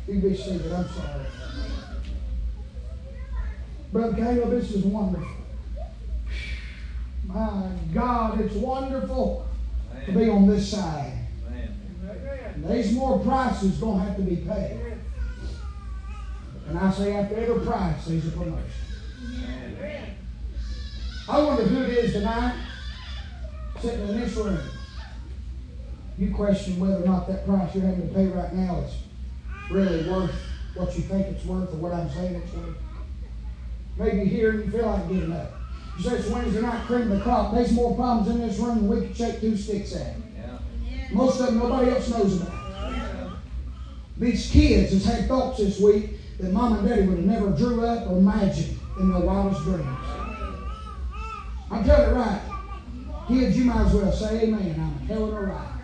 [0.06, 1.29] You be seated, I'm sorry.
[3.92, 5.26] Brother Caleb, this is wonderful.
[7.24, 9.48] My God, it's wonderful
[10.06, 11.26] to be on this side.
[12.56, 14.80] There's more prices going to have to be paid.
[16.68, 18.64] And I say after every price, there's a promotion.
[21.28, 22.54] I wonder who it is tonight
[23.80, 24.58] sitting in this room.
[26.18, 28.94] You question whether or not that price you're having to pay right now is
[29.70, 30.34] really worth
[30.74, 32.76] what you think it's worth or what I'm saying it's worth.
[34.00, 35.52] Maybe here and you feel like getting up.
[35.98, 37.52] You say it's Wednesday night cream the crop.
[37.52, 40.16] There's more problems in this room than we can shake two sticks at.
[41.12, 43.34] Most of them nobody else knows about.
[44.16, 47.84] These kids has had thoughts this week that mom and daddy would have never drew
[47.84, 49.86] up or imagined in their wildest dreams.
[51.70, 52.40] I'm telling you right.
[53.28, 54.98] Kids, you might as well say amen.
[55.02, 55.82] I'm telling you right.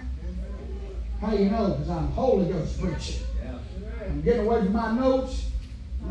[1.20, 1.68] How you know?
[1.68, 3.26] Because I'm Holy Ghost preaching.
[4.08, 5.45] I'm getting away from my notes.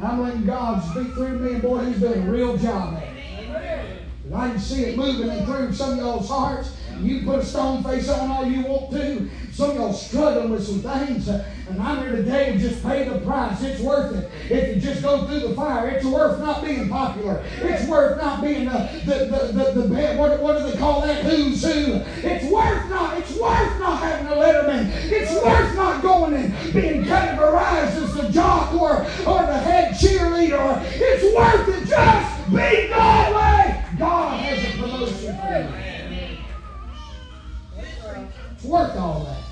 [0.02, 4.06] I'm letting God speak through me, and boy, He's doing a real job at it.
[4.26, 6.75] And I can see it moving and through some of y'all's hearts.
[7.02, 9.30] You put a stone face on all you want to.
[9.52, 11.28] Some of y'all struggling with some things.
[11.28, 13.62] And I'm here today to just pay the price.
[13.64, 14.32] It's worth it.
[14.52, 17.44] If you just go through the fire, it's worth not being popular.
[17.62, 20.20] It's worth not being the, the, the, the, the bed.
[20.20, 21.24] What, what do they call that?
[21.24, 22.02] Who's who?
[22.28, 23.18] It's worth not.
[23.18, 24.92] It's worth not having a letterman.
[25.10, 30.82] It's worth not going and being categorized as the jock or, or the head cheerleader.
[30.86, 31.88] It's worth it.
[31.88, 33.84] Just be Galway.
[33.98, 35.95] God has a promotion for you.
[38.66, 39.44] It's worth all that.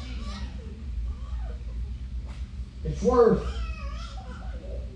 [2.83, 3.45] It's worth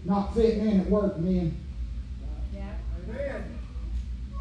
[0.05, 1.55] not fitting in at work, men.
[2.51, 3.41] Yeah.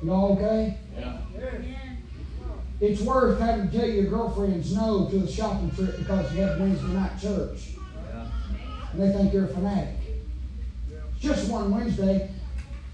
[0.03, 0.79] Y'all okay?
[0.97, 1.19] Yeah.
[2.81, 6.59] It's worth having to tell your girlfriends no to the shopping trip because you have
[6.59, 7.73] Wednesday night church.
[8.09, 8.29] Yeah.
[8.93, 9.97] And they think you're a fanatic.
[10.89, 12.31] It's just one Wednesday.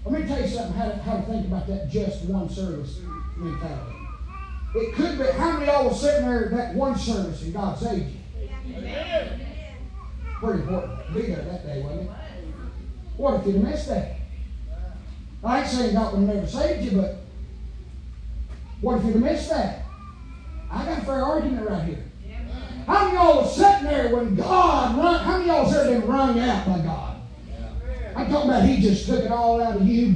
[0.03, 2.99] Let me tell you something how to, how to think about that just one service
[3.37, 4.02] mentality.
[4.75, 7.53] It could be, how many of y'all was sitting there at that one service and
[7.53, 8.19] God saved you?
[10.39, 12.11] Pretty important to be there that day, wasn't it?
[13.17, 14.15] What if you'd missed that?
[15.43, 17.17] I ain't saying God would never saved you, but
[18.81, 19.85] what if you'd have missed that?
[20.71, 22.03] I got a fair argument right here.
[22.87, 25.23] How many of y'all was sitting there when God run?
[25.23, 27.21] How many of y'all was there been wrung out by God?
[28.15, 30.15] I'm talking about He just took it all out of you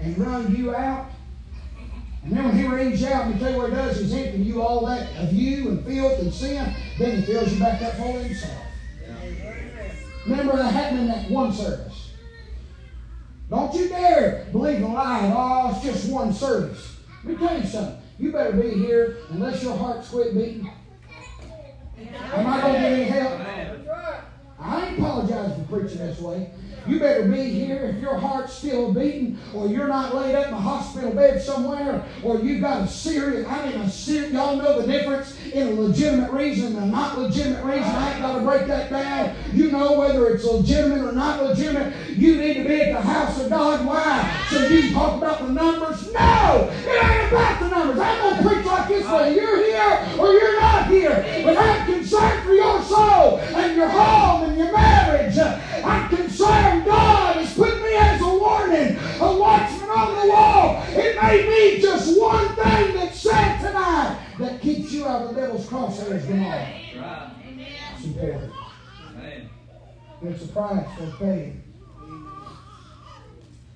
[0.00, 1.10] and wrung you out.
[2.26, 4.60] And then when He you out, and tell you what He does, He's emptying you
[4.60, 6.72] all that of you and filth and sin.
[6.98, 8.66] Then He fills you back up full of Himself.
[10.26, 12.10] Remember that happened in that one service.
[13.48, 15.32] Don't you dare believe the lie.
[15.32, 16.96] Oh, it's just one service.
[17.24, 18.02] Let me tell you something.
[18.18, 20.68] You better be here unless your heart's quit beating.
[22.32, 23.40] Am I going to get any help?
[24.58, 26.50] I ain't apologizing for preaching this way.
[26.86, 30.54] You better be here if your heart's still beating, or you're not laid up in
[30.54, 34.80] a hospital bed somewhere, or you've got a serious, I mean a serious, y'all know
[34.80, 37.82] the difference in a legitimate reason and a not legitimate reason.
[37.82, 39.34] I ain't got to break that down.
[39.52, 41.92] You know whether it's legitimate or not legitimate.
[42.10, 43.84] You need to be at the house of God.
[43.84, 44.46] Why?
[44.50, 46.12] So you talk about the numbers?
[46.12, 46.70] No!
[46.72, 47.98] It ain't about the numbers.
[47.98, 51.42] I'm going to preach like this whether you're here or you're not here.
[51.44, 55.36] But I'm concerned for your soul and your home and your marriage.
[55.38, 60.84] I'm concerned God has put me as a warning, a watchman on the wall.
[60.88, 65.40] It may be just one thing that's said tonight that keeps you out of the
[65.40, 66.66] devil's crosshairs tomorrow.
[67.96, 68.52] It's important.
[70.22, 71.62] It's a price for paying.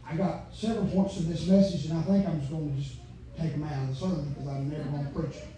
[0.06, 2.96] I got several points to this message, and I think I'm just going to just
[3.38, 5.48] take them out of the sermon because I'm never going to preach them.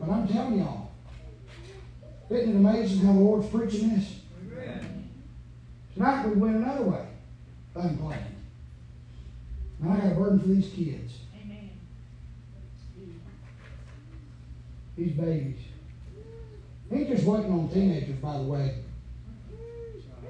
[0.00, 0.79] But I'm telling y'all,
[2.30, 4.20] isn't it amazing how the Lord's preaching this?
[5.94, 7.06] Tonight we went another way,
[7.74, 8.36] unplanned.
[9.82, 11.70] And I got a burden for these kids, Amen.
[14.96, 15.58] these babies.
[16.88, 18.76] He ain't just waiting on teenagers, by the way.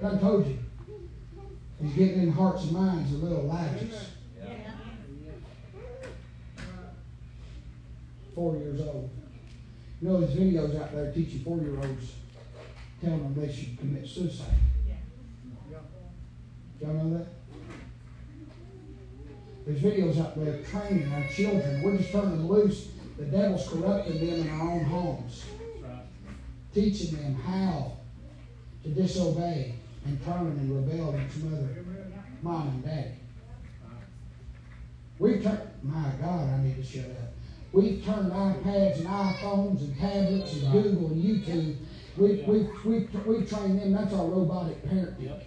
[0.03, 0.59] I told you.
[1.83, 4.07] He's getting in hearts and minds of little Elijahs,
[8.35, 9.11] four years old.
[10.01, 12.15] You know, there's videos out there teaching four year olds,
[13.03, 14.55] telling them they should commit suicide.
[16.81, 17.27] Y'all know that?
[19.67, 21.83] There's videos out there training our children.
[21.83, 22.89] We're just turning loose.
[23.19, 25.45] The devil's corrupting them in our own homes,
[26.73, 27.99] teaching them how
[28.83, 29.75] to disobey
[30.07, 31.85] and turn and rebel against mother,
[32.41, 33.15] mom, and daddy.
[35.19, 37.30] We've turned, my God, I need to shut up.
[37.73, 41.77] We've turned iPads and iPhones and tablets and Google and YouTube.
[42.17, 43.93] We've, we've, we've, we've trained them.
[43.93, 45.41] That's our robotic parenting.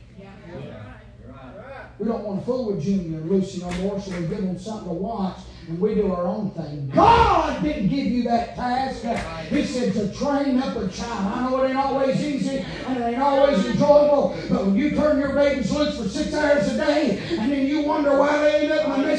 [2.00, 4.58] We don't want to fool with Junior and Lucy no more, so we give them
[4.58, 6.90] something to watch and we do our own thing.
[6.94, 9.04] God didn't give you that task.
[9.50, 11.34] He said to train up a child.
[11.34, 15.20] I know it ain't always easy and it ain't always enjoyable, but when you turn
[15.20, 18.72] your babies loose for six hours a day and then you wonder why they ain't
[18.72, 19.18] up in the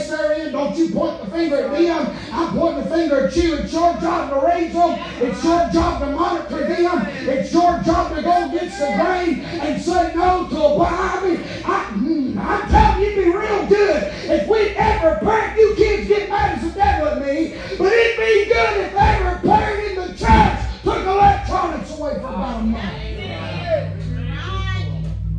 [0.53, 2.17] don't you point the finger at them.
[2.33, 3.57] I'm pointing the finger at you.
[3.57, 4.99] It's your job to raise them.
[5.21, 7.07] It's your job to monitor them.
[7.07, 11.45] It's your job to go against the grain and say no to a Bible.
[11.65, 16.09] I, mm, I'm telling you, it'd be real good if we'd ever parent you kids
[16.09, 19.97] get mad as the devil at me, but it'd be good if every parent in
[19.97, 23.15] the church took electronics away for about a month.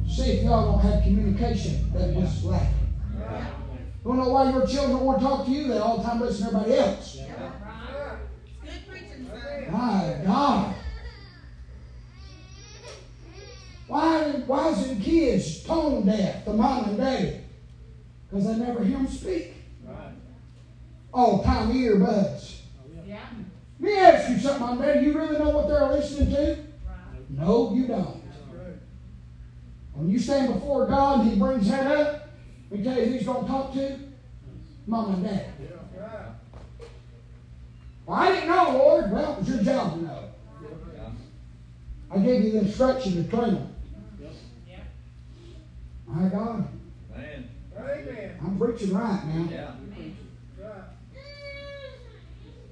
[0.09, 2.84] See if y'all don't have communication that was lacking.
[4.05, 5.67] Don't know why your children want to talk to you.
[5.67, 7.17] They all the time listen to everybody else.
[8.63, 9.71] Good preaching, son.
[9.71, 10.75] My God.
[13.87, 17.41] Why, why is it kids tone deaf to mom and daddy?
[18.29, 19.53] Because they never hear them speak.
[21.11, 22.59] All time earbuds.
[23.07, 23.19] Yeah.
[23.79, 25.07] Let me ask you something, mom and daddy.
[25.07, 26.57] You really know what they're listening to?
[26.85, 27.29] Right.
[27.29, 28.21] No, you don't.
[29.93, 32.24] When you stand before God and He brings that up,
[32.69, 33.99] let me tell you who He's going to talk to?
[34.87, 35.45] Mom and Dad.
[38.05, 39.11] Well, I didn't know, Lord.
[39.11, 40.29] Well, it was your job to know.
[42.11, 43.75] I gave you the instruction to train them.
[46.07, 46.67] My God,
[47.13, 47.49] Man.
[48.41, 49.47] I'm preaching right now.
[49.51, 49.71] Yeah.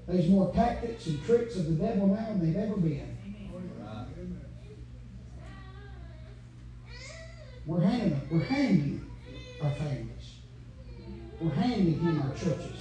[0.08, 3.18] There's more tactics and tricks of the devil now than they've ever been.
[3.80, 4.06] Right.
[7.66, 9.06] We're handing we're handing
[9.64, 10.36] our families.
[11.40, 12.78] We're handing him our churches.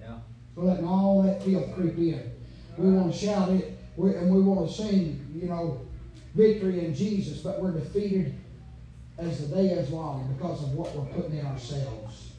[0.00, 0.18] Yeah.
[0.54, 2.32] We're letting all that filth creep in.
[2.76, 5.86] We want to shout it, and we want to sing, you know,
[6.34, 8.34] victory in Jesus, but we're defeated
[9.18, 12.32] as the day is long because of what we're putting in ourselves.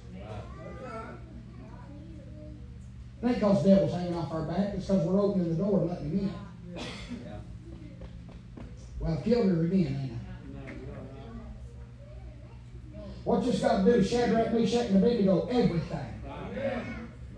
[3.21, 5.81] It ain't because the devil's hanging off our back, it's because we're opening the door
[5.81, 6.33] and letting him in.
[6.75, 7.37] Yeah.
[8.99, 10.20] Well, I've killed her again, ain't I?
[13.23, 14.03] What this got to do?
[14.03, 16.21] Shadrach, Meshach, and Abednego, everything.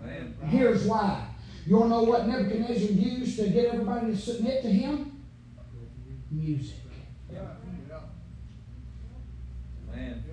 [0.02, 0.34] Man.
[0.40, 1.28] And here's why.
[1.66, 5.22] You want to know what Nebuchadnezzar used to get everybody to submit to him?
[6.30, 6.76] Music.
[9.90, 10.24] Man.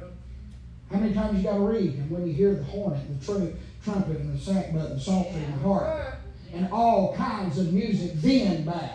[0.92, 1.94] How many times you got to read?
[1.96, 5.44] And when you hear the cornet, the tru- trumpet, and the sackbut, and the psaltery,
[5.44, 6.16] and the harp,
[6.54, 8.90] and all kinds of music, then bow.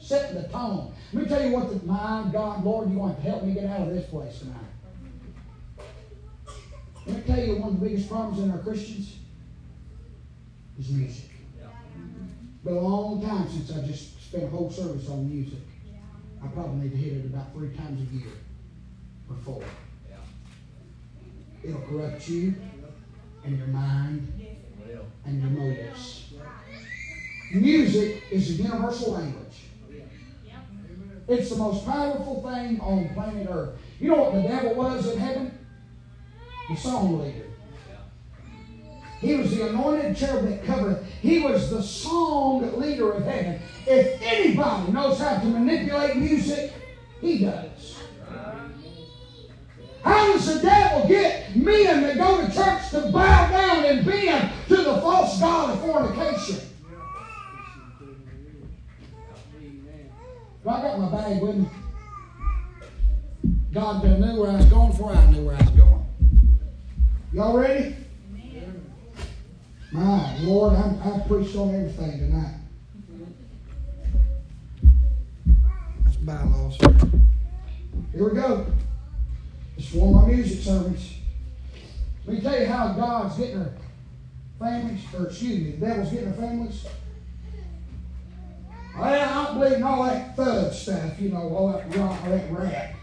[0.00, 0.92] Set the tone.
[1.12, 3.64] Let me tell you what, the, my God, Lord, you want to help me get
[3.64, 4.69] out of this place tonight.
[7.06, 9.16] Let me tell you one of the biggest problems in our Christians
[10.78, 11.30] is music.
[11.58, 11.66] Yeah.
[12.64, 15.60] Been a long time since I just spent a whole service on music.
[16.42, 18.32] I probably need to hit it about three times a year
[19.28, 19.62] or four.
[20.08, 20.16] Yeah.
[21.62, 22.54] It'll corrupt you
[23.44, 24.32] and your mind
[25.24, 26.32] and your motives.
[27.52, 29.46] Music is a universal language.
[31.28, 33.78] It's the most powerful thing on planet Earth.
[34.00, 35.59] You know what the devil was in heaven?
[36.70, 37.46] The song leader.
[39.20, 41.04] He was the anointed cherub that covered.
[41.20, 43.60] He was the song leader of heaven.
[43.88, 46.72] If anybody knows how to manipulate music,
[47.20, 47.98] he does.
[50.04, 54.52] How does the devil get men that go to church to bow down and bend
[54.68, 56.60] to the false god of fornication?
[60.62, 61.68] Well, I got my bag with me.
[63.72, 65.69] God knew where I was going before I knew where I was.
[67.32, 67.94] Y'all ready?
[69.92, 72.56] My Lord, I'm, I've preached on everything tonight.
[76.02, 76.76] That's bylaws.
[78.12, 78.66] Here we go.
[79.76, 81.14] It's one of my music sermons.
[82.26, 83.74] Let me tell you how God's getting her
[84.58, 86.84] families, or excuse me, the devil's getting her families.
[88.96, 92.50] I don't believe in all that thug stuff, you know, all that rock, all that
[92.50, 92.94] rap.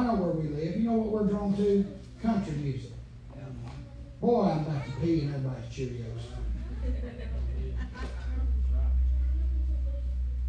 [0.00, 0.76] I know where we live.
[0.78, 1.84] You know what we're drawn to?
[2.22, 2.92] Country music.
[4.18, 6.22] Boy, I'm about to pee in everybody's Cheerios.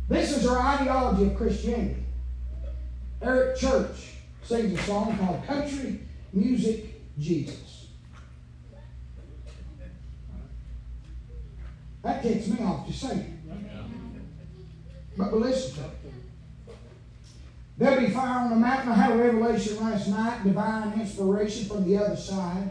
[0.07, 2.05] This is our ideology of Christianity.
[3.21, 5.99] Eric Church sings a song called Country
[6.31, 7.87] Music Jesus.
[12.03, 13.41] That takes me off to sing.
[15.17, 16.20] But, but listen to it.
[17.81, 18.91] There'll be fire on the mountain.
[18.91, 22.69] I had a revelation last night, divine inspiration from the other side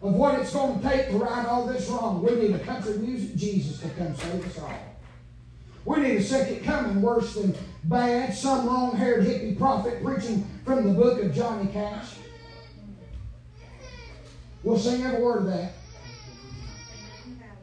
[0.00, 2.22] of what it's going to take to right all this wrong.
[2.22, 4.72] We need a country music Jesus to come save us all.
[5.84, 10.86] We need a second coming worse than bad, some long haired hippie prophet preaching from
[10.86, 12.10] the book of Johnny Cash.
[14.62, 15.72] We'll sing every word of that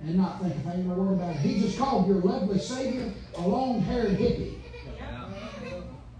[0.02, 1.40] and not think a thing or word about it.
[1.40, 4.57] He just called your lovely Savior a long haired hippie.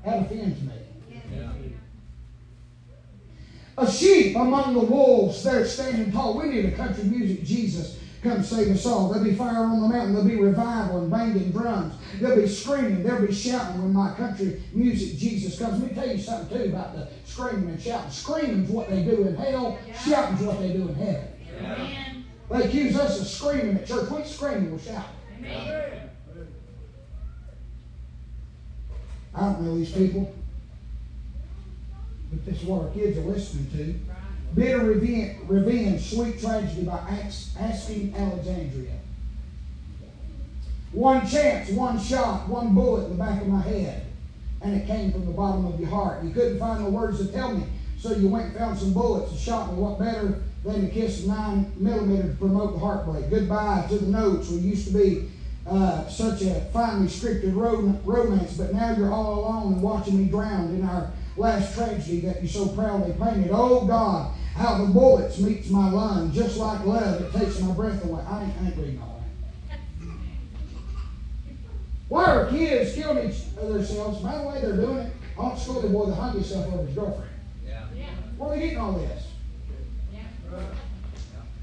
[0.08, 0.72] That offends me.
[3.78, 6.38] A sheep among the wolves, they're standing tall.
[6.38, 9.10] We need a country music Jesus come save us all.
[9.10, 10.14] There'll be fire on the mountain.
[10.14, 11.96] There'll be revival and banging drums.
[12.20, 13.04] There'll be screaming.
[13.04, 15.82] There'll be shouting when my country music Jesus comes.
[15.82, 18.10] Let me tell you something too about the screaming and shouting.
[18.10, 19.78] Screaming's what they do in hell.
[20.06, 21.28] Shouting's what they do in heaven.
[21.60, 22.26] Amen.
[22.50, 24.10] They accuse us of screaming at church.
[24.10, 25.04] We screaming, we're shouting.
[25.40, 26.10] Amen.
[29.38, 30.34] I don't know these people,
[32.32, 34.56] but this is what our kids are listening to.
[34.56, 37.00] Bitter revenge, revenge sweet tragedy by
[37.60, 38.94] asking Alexandria.
[40.92, 44.08] One chance, one shot, one bullet in the back of my head,
[44.62, 46.24] and it came from the bottom of your heart.
[46.24, 47.66] You couldn't find the words to tell me,
[48.00, 49.80] so you went and found some bullets and shot me.
[49.80, 53.30] What better than to kiss nine millimeter to promote the heartbreak?
[53.30, 54.50] Goodbye to the notes.
[54.50, 55.30] We used to be
[55.68, 60.26] uh, such a finely scripted ro- romance, but now you're all alone and watching me
[60.26, 63.52] drown in our last tragedy that you so proudly painted.
[63.52, 68.04] Oh God, how the bullets meets my lung, just like love, it takes my breath
[68.06, 68.24] away.
[68.28, 69.22] I ain't, I ain't reading all
[69.68, 69.80] that.
[72.08, 74.20] Why are kids killing each other themselves?
[74.20, 75.14] By the way, they're doing it.
[75.38, 77.30] Aunt Scully boy that hung himself over his girlfriend.
[77.66, 77.84] Yeah.
[78.38, 79.24] Where are they getting all this?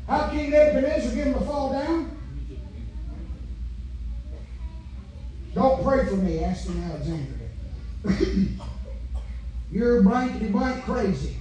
[0.07, 2.15] How King Nebuchadnezzar give him a fall down?
[5.55, 7.49] Don't pray for me, Asking Alexandria.
[9.71, 11.37] You're blankety blank crazy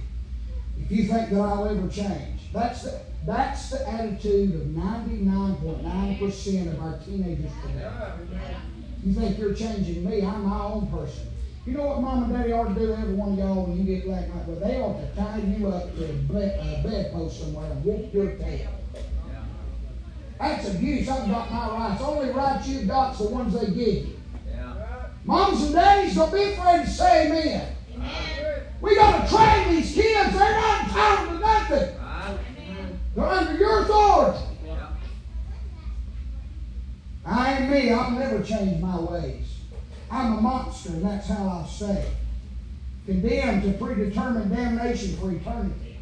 [0.80, 2.52] if you think that I'll ever change.
[2.52, 7.90] That's the, that's the attitude of 99.9% of our teenagers today.
[9.02, 11.26] You think you're changing me, I'm my own person.
[11.66, 13.78] You know what mom and daddy ought to do, to every one of y'all, when
[13.78, 14.48] you get black like that?
[14.48, 16.12] Well, they ought to tie you up to a
[16.82, 18.70] bedpost somewhere and whoop your tail.
[20.38, 21.08] That's abuse.
[21.08, 22.02] I've got my rights.
[22.02, 24.20] Only rights you've got's the ones they give you.
[24.48, 25.06] Yeah.
[25.24, 27.74] Moms and daddies, don't be afraid to say amen.
[28.80, 30.32] We got to train these kids.
[30.36, 31.98] They're not entitled to nothing.
[31.98, 32.38] Right.
[33.14, 34.44] They're under your authority.
[34.66, 34.88] Yeah.
[37.24, 37.92] I ain't me.
[37.92, 39.56] I'll never change my ways.
[40.10, 42.12] I'm a monster, and that's how I'll stay.
[43.06, 45.98] Condemned to predetermined damnation for eternity.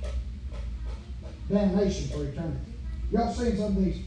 [1.48, 2.72] Damnation for eternity.
[3.10, 3.98] Y'all seen some of these?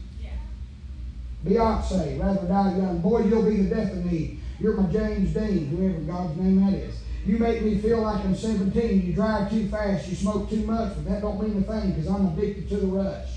[1.46, 2.98] Beyonce, rather die young.
[2.98, 4.40] Boy, you'll be the death of me.
[4.58, 6.96] You're my James Dean, whoever God's name that is.
[7.24, 9.06] You make me feel like I'm 17.
[9.06, 10.08] You drive too fast.
[10.08, 12.86] You smoke too much, but that don't mean a thing because I'm addicted to the
[12.86, 13.28] rush.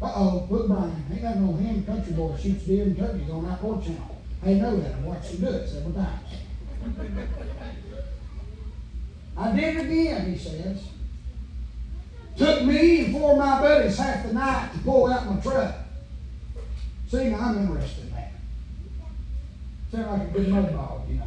[0.00, 1.04] Uh-oh, Luke Bryan.
[1.12, 4.20] Ain't got no ham country boy shoots deer and turkeys on porch channel.
[4.44, 4.94] I know that.
[4.94, 6.28] I've watched him do it several times.
[9.36, 10.82] I did it again, he says.
[12.36, 15.81] Took me and four of my buddies half the night to pull out my truck.
[17.12, 18.32] See, I'm interested in that.
[19.90, 21.26] Sound like a good mud dog, you know.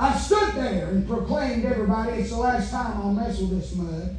[0.00, 4.18] I stood there and proclaimed everybody, it's the last time I'll mess with this mud.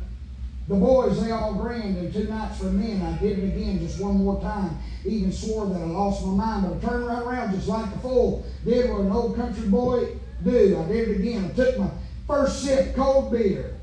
[0.70, 4.00] The boys, they all grinned, and two nights for men, I did it again just
[4.00, 4.78] one more time.
[5.06, 8.00] Even swore that I lost my mind, but I turned right around just like a
[8.00, 8.46] fool.
[8.64, 10.82] Did what an old country boy do.
[10.82, 11.52] I did it again.
[11.52, 11.90] I took my
[12.26, 13.77] first sip cold beer.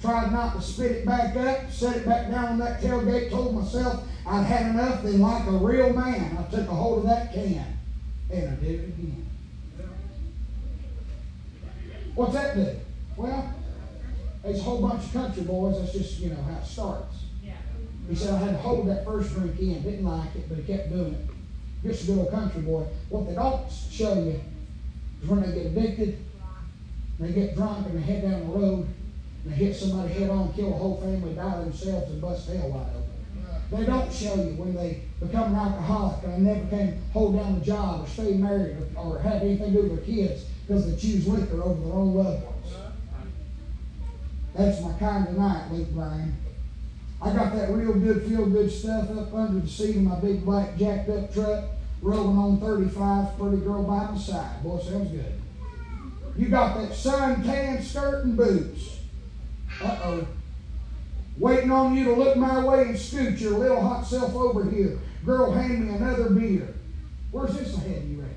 [0.00, 3.54] Tried not to spit it back up, set it back down on that tailgate, told
[3.54, 7.34] myself I'd had enough, then like a real man, I took a hold of that
[7.34, 7.78] can.
[8.30, 9.26] And I did it again.
[12.14, 12.76] What's that do?
[13.16, 13.54] Well,
[14.44, 15.78] it's a whole bunch of country boys.
[15.78, 17.16] That's just, you know, how it starts.
[18.08, 19.82] He said I had to hold that first drink in.
[19.82, 21.26] Didn't like it, but he kept doing it.
[21.86, 22.86] Just a good old country boy.
[23.08, 24.40] What they don't show you
[25.22, 26.18] is when they get addicted,
[27.20, 28.88] They get drunk and they head down the road
[29.44, 32.86] they hit somebody head on, kill a whole family, die themselves, and bust hell wide
[32.90, 33.10] open.
[33.70, 37.64] They don't show you when they become an alcoholic and never can hold down a
[37.64, 40.96] job or stay married or, or have anything to do with their kids because they
[40.96, 42.74] choose liquor over their own loved ones.
[44.54, 46.36] That's my kind of night, Luke Bryan.
[47.22, 50.44] I got that real good, feel good stuff up under the seat of my big
[50.44, 51.64] black jacked up truck,
[52.02, 54.62] rolling on 35, pretty girl by my side.
[54.64, 55.40] Boy, sounds good.
[56.36, 58.99] You got that sun tan skirt and boots.
[59.82, 60.26] Uh oh.
[61.38, 64.98] Waiting on you to look my way and scoot your little hot self over here.
[65.24, 66.74] Girl, hand me another beer.
[67.30, 68.36] Where's this ahead, you reckon?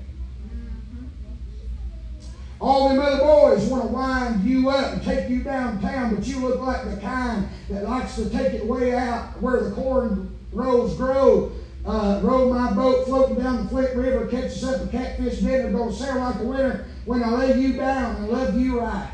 [2.60, 6.38] All them other boys want to wind you up and take you downtown, but you
[6.38, 10.94] look like the kind that likes to take it way out where the corn rows
[10.94, 11.52] grow.
[11.84, 15.70] Uh, row my boat floating down the Flint River, catch us up a catfish dinner,
[15.70, 19.10] gonna sail like a winner when I lay you down and love you right.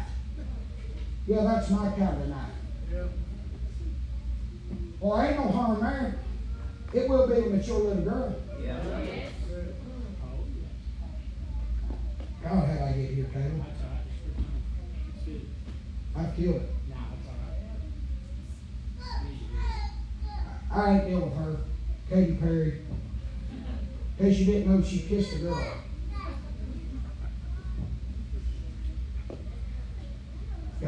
[1.31, 2.51] Yeah, that's my kind of night.
[4.99, 6.19] Well, oh, ain't no harm there.
[6.93, 8.35] It will be when it's your little girl.
[8.61, 8.81] Yeah.
[10.25, 10.43] Oh.
[12.43, 13.65] God, how did I get here, Caleb?
[13.65, 14.03] That's all right.
[15.15, 15.49] It's good.
[16.17, 16.69] I've killed it.
[16.89, 17.39] Nah, that's all
[20.75, 20.89] right.
[20.89, 21.57] I ain't dealing with her.
[22.09, 22.81] Katy Perry.
[24.19, 25.75] Case you didn't know, she kissed a girl.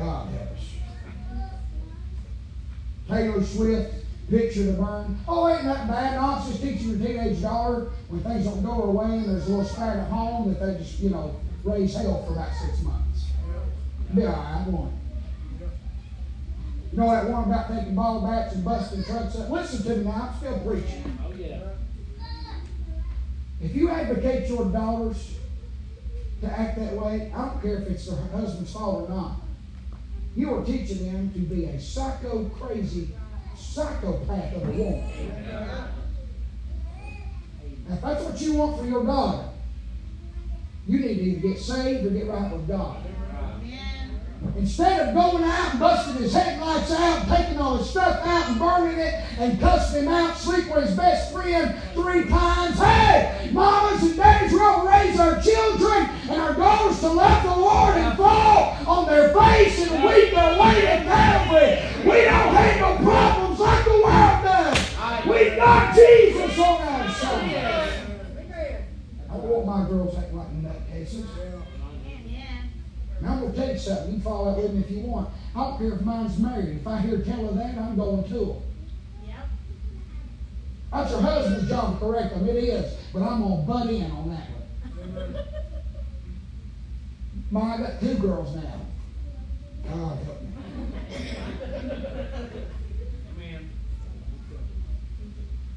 [0.03, 0.75] God us.
[3.09, 3.95] Taylor Swift,
[4.29, 5.19] Picture to Burn.
[5.29, 6.21] Oh, ain't that bad.
[6.21, 9.47] No, it's just teaching your teenage daughter when things don't go her way and there's
[9.47, 12.83] a little spat at home that they just, you know, raise hell for about six
[12.83, 13.27] months.
[14.15, 14.99] Be all right, one.
[16.93, 19.51] You know that one about taking ball bats and busting trucks up?
[19.51, 21.19] Listen to me now, I'm still preaching.
[23.61, 25.37] If you advocate your daughters
[26.41, 29.42] to act that way, I don't care if it's their husband's fault or not.
[30.35, 33.09] You are teaching them to be a psycho crazy
[33.57, 35.11] psychopath of a woman.
[37.89, 39.49] If that's what you want for your daughter,
[40.87, 43.05] you need to either get saved or get right with God.
[44.57, 48.59] Instead of going out and busting his headlights out, taking all his stuff out and
[48.59, 52.79] burning it and cussing him out, sleep with his best friend three times.
[52.79, 57.51] Hey, mamas and daddies, going to raise our children and our daughters to love the
[57.51, 61.79] Lord and fall on their face and weep their way to Calvary.
[62.05, 65.27] We don't have no problems like the world does.
[65.27, 67.93] We've got Jesus on our side.
[69.31, 71.27] I want my girls acting like nutcases.
[73.21, 74.07] Now I'm gonna tell you something.
[74.07, 75.31] You can fall out with me if you want.
[75.55, 76.79] I don't care if mine's married.
[76.79, 78.63] If I hear tell of that, I'm going to them.
[80.93, 82.47] That's your husband's job to correct them.
[82.49, 82.95] It is.
[83.15, 85.35] But I'm gonna butt in on that one.
[87.51, 88.81] Ma, I got two girls now.
[89.85, 90.49] God help me.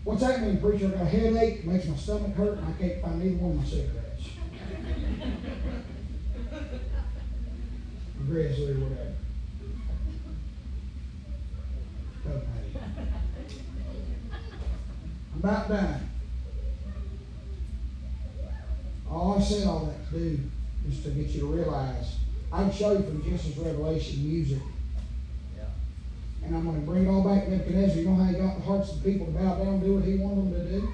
[0.04, 0.88] What's that mean, preacher?
[0.88, 3.58] I got a headache, makes my stomach hurt, and I can't find either one of
[3.58, 4.30] my cigarettes.
[8.28, 9.14] Grizzly or whatever.
[12.24, 13.12] Doesn't matter.
[15.34, 16.10] I'm about done.
[19.10, 20.40] All I said all that to do
[20.90, 22.16] is to get you to realize
[22.52, 24.60] I can show you from Genesis Revelation music.
[25.56, 25.66] Yeah.
[26.44, 27.98] And I'm going to bring it all back to Nebuchadnezzar.
[27.98, 30.04] You know how he got the hearts of people to bow down and do what
[30.04, 30.94] he wanted them to do?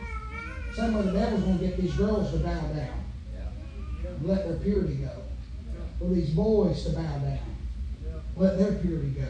[0.76, 2.74] Same way the devil's going to get these girls to bow down
[3.34, 4.10] Yeah.
[4.10, 5.12] and let their purity go.
[6.02, 7.40] Or these boys to bow down,
[8.36, 9.28] let their purity go.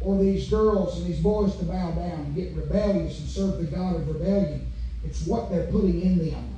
[0.00, 3.64] Or these girls and these boys to bow down and get rebellious and serve the
[3.64, 4.70] God of rebellion.
[5.04, 6.54] It's what they're putting in them.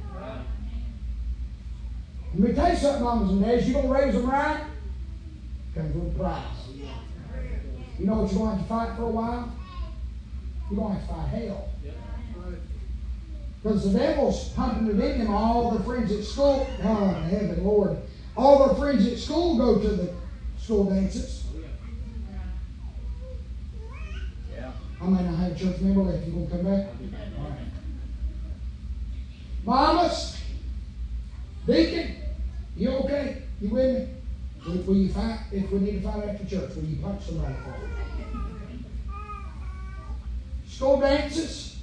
[2.35, 3.67] Let me tell you something, mamas and dads.
[3.67, 4.65] You gonna raise them right?
[5.75, 6.45] Comes with a price.
[7.99, 9.53] You know what you're going to have to fight for a while?
[10.71, 11.69] You're going to have to fight hell.
[13.61, 15.35] Because the devil's pumping it in them.
[15.35, 17.99] All their friends at school, oh heaven, Lord,
[18.37, 20.15] all their friends at school go to the
[20.57, 21.45] school dances.
[24.55, 24.71] Yeah.
[25.01, 26.27] I may not have church member left.
[26.27, 26.87] You gonna come back?
[27.39, 27.59] All right.
[29.65, 30.37] Mamas,
[31.67, 32.17] deacon,
[32.77, 33.43] you okay?
[33.61, 34.09] You with me?
[34.67, 36.75] Will, will you fight if we need to fight after church?
[36.75, 38.85] Will you punch somebody for me?
[40.67, 41.77] School dances.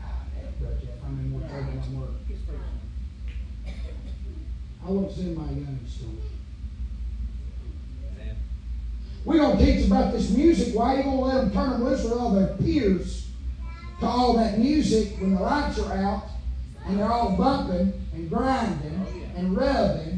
[0.00, 0.24] Ah,
[0.60, 2.10] Worth.
[4.84, 6.41] I won't send my young to.
[9.24, 10.74] Going to teach about this music.
[10.74, 13.28] Why are you going to let them turn them loose with all their peers
[14.00, 16.24] to all that music when the lights are out
[16.86, 19.06] and they're all bumping and grinding
[19.36, 20.12] and rubbing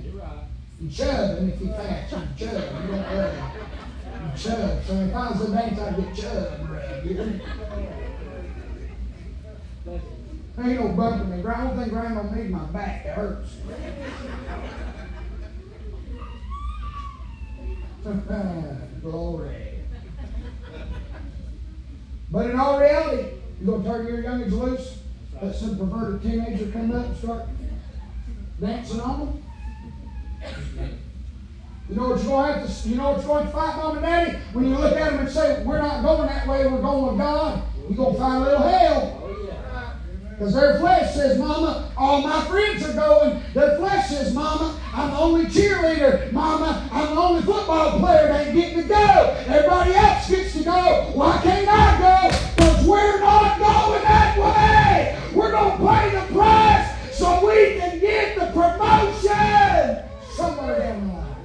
[0.85, 2.63] and if you fat, you chub.
[2.83, 3.51] You don't uh,
[4.23, 4.85] you chub.
[4.85, 6.67] So if I was a dance, I'd get chub.
[6.69, 7.07] Brad.
[7.07, 7.41] You?
[10.57, 11.47] Ain't no bumping me.
[11.47, 13.07] I don't think grandma needs my back.
[13.07, 13.57] It hurts.
[19.03, 19.79] Glory.
[22.31, 23.29] But in all reality,
[23.61, 24.99] you're gonna turn your youngins loose?
[25.41, 27.47] Let some perverted teenager come up and start
[28.61, 29.43] dancing on them?
[31.89, 33.77] You know what you're going to have to, you know what you're going to fight,
[33.77, 34.39] mom and daddy?
[34.55, 37.19] When you look at them and say, we're not going that way, we're going with
[37.19, 39.24] God, you're going to find a little hell.
[40.37, 43.41] Because their flesh says, Mama, all my friends are going.
[43.55, 46.33] Their flesh says, Mama, I'm the only cheerleader.
[46.33, 49.37] Mama, I'm the only football player that ain't getting to go.
[49.47, 51.13] Everybody else gets to go.
[51.15, 52.37] Why can't I go?
[52.57, 55.21] Because we're not going that way.
[55.33, 61.15] We're going to pay the price so we can get the promotion somewhere down the
[61.15, 61.37] line.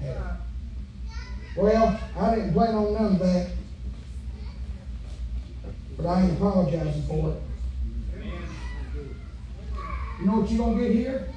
[0.00, 0.26] In.
[1.56, 3.55] Well, I didn't plan on none of that.
[5.96, 7.42] But I ain't apologizing for it.
[10.20, 11.28] You know what you're gonna get here?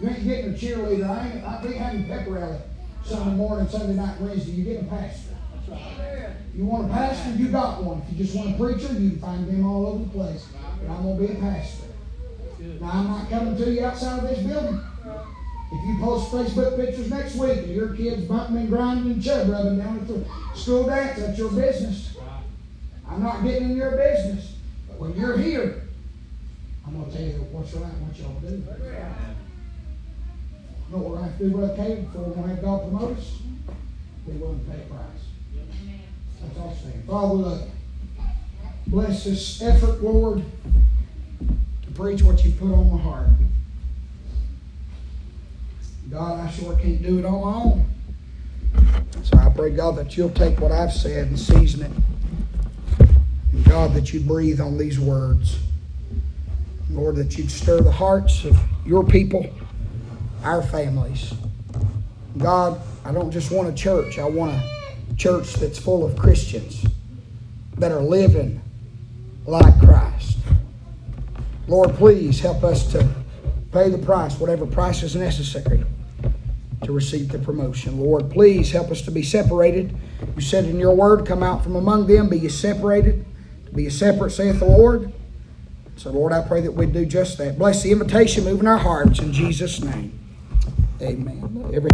[0.00, 1.08] You ain't getting a cheerleader.
[1.08, 2.58] I ain't I ain't having pep rally
[3.04, 4.52] Sunday morning, Sunday night, Wednesday.
[4.52, 5.36] You get a pastor.
[6.54, 7.30] You want a pastor?
[7.36, 8.02] You got one.
[8.02, 10.46] If you just want a preacher, you can find them all over the place.
[10.80, 11.86] But I'm gonna be a pastor.
[12.80, 14.80] Now I'm not coming to you outside of this building.
[15.72, 19.48] If you post Facebook pictures next week and your kids bumping and grinding and chub
[19.48, 22.13] rubbing down at the school dance, that's your business.
[23.14, 24.56] I'm not getting in your business.
[24.88, 25.82] But when you're here,
[26.84, 28.56] I'm going to tell you what's right what y'all do.
[28.56, 28.62] You
[30.90, 32.64] know what we're going to have to do, Brother Caleb, before we're going to have
[32.64, 33.38] God promote us?
[34.26, 35.00] Be willing to pay a price.
[36.42, 37.02] That's all I'm saying.
[37.06, 37.62] Father, look.
[38.88, 40.42] Bless this effort, Lord,
[41.38, 43.28] to preach what you put on my heart.
[46.10, 47.86] God, I sure can't do it on my own.
[49.22, 51.92] So I pray, God, that you'll take what I've said and season it.
[53.62, 55.58] God, that you'd breathe on these words.
[56.90, 59.48] Lord, that you'd stir the hearts of your people,
[60.42, 61.32] our families.
[62.38, 66.84] God, I don't just want a church, I want a church that's full of Christians
[67.78, 68.60] that are living
[69.46, 70.38] like Christ.
[71.66, 73.08] Lord, please help us to
[73.72, 75.84] pay the price, whatever price is necessary
[76.82, 77.98] to receive the promotion.
[77.98, 79.96] Lord, please help us to be separated.
[80.34, 83.24] You said in your word, come out from among them, be ye separated.
[83.74, 85.12] Be separate, saith the Lord.
[85.96, 87.58] So, Lord, I pray that we do just that.
[87.58, 90.18] Bless the invitation, move in our hearts in Jesus' name.
[91.00, 91.70] Amen.
[91.74, 91.90] Every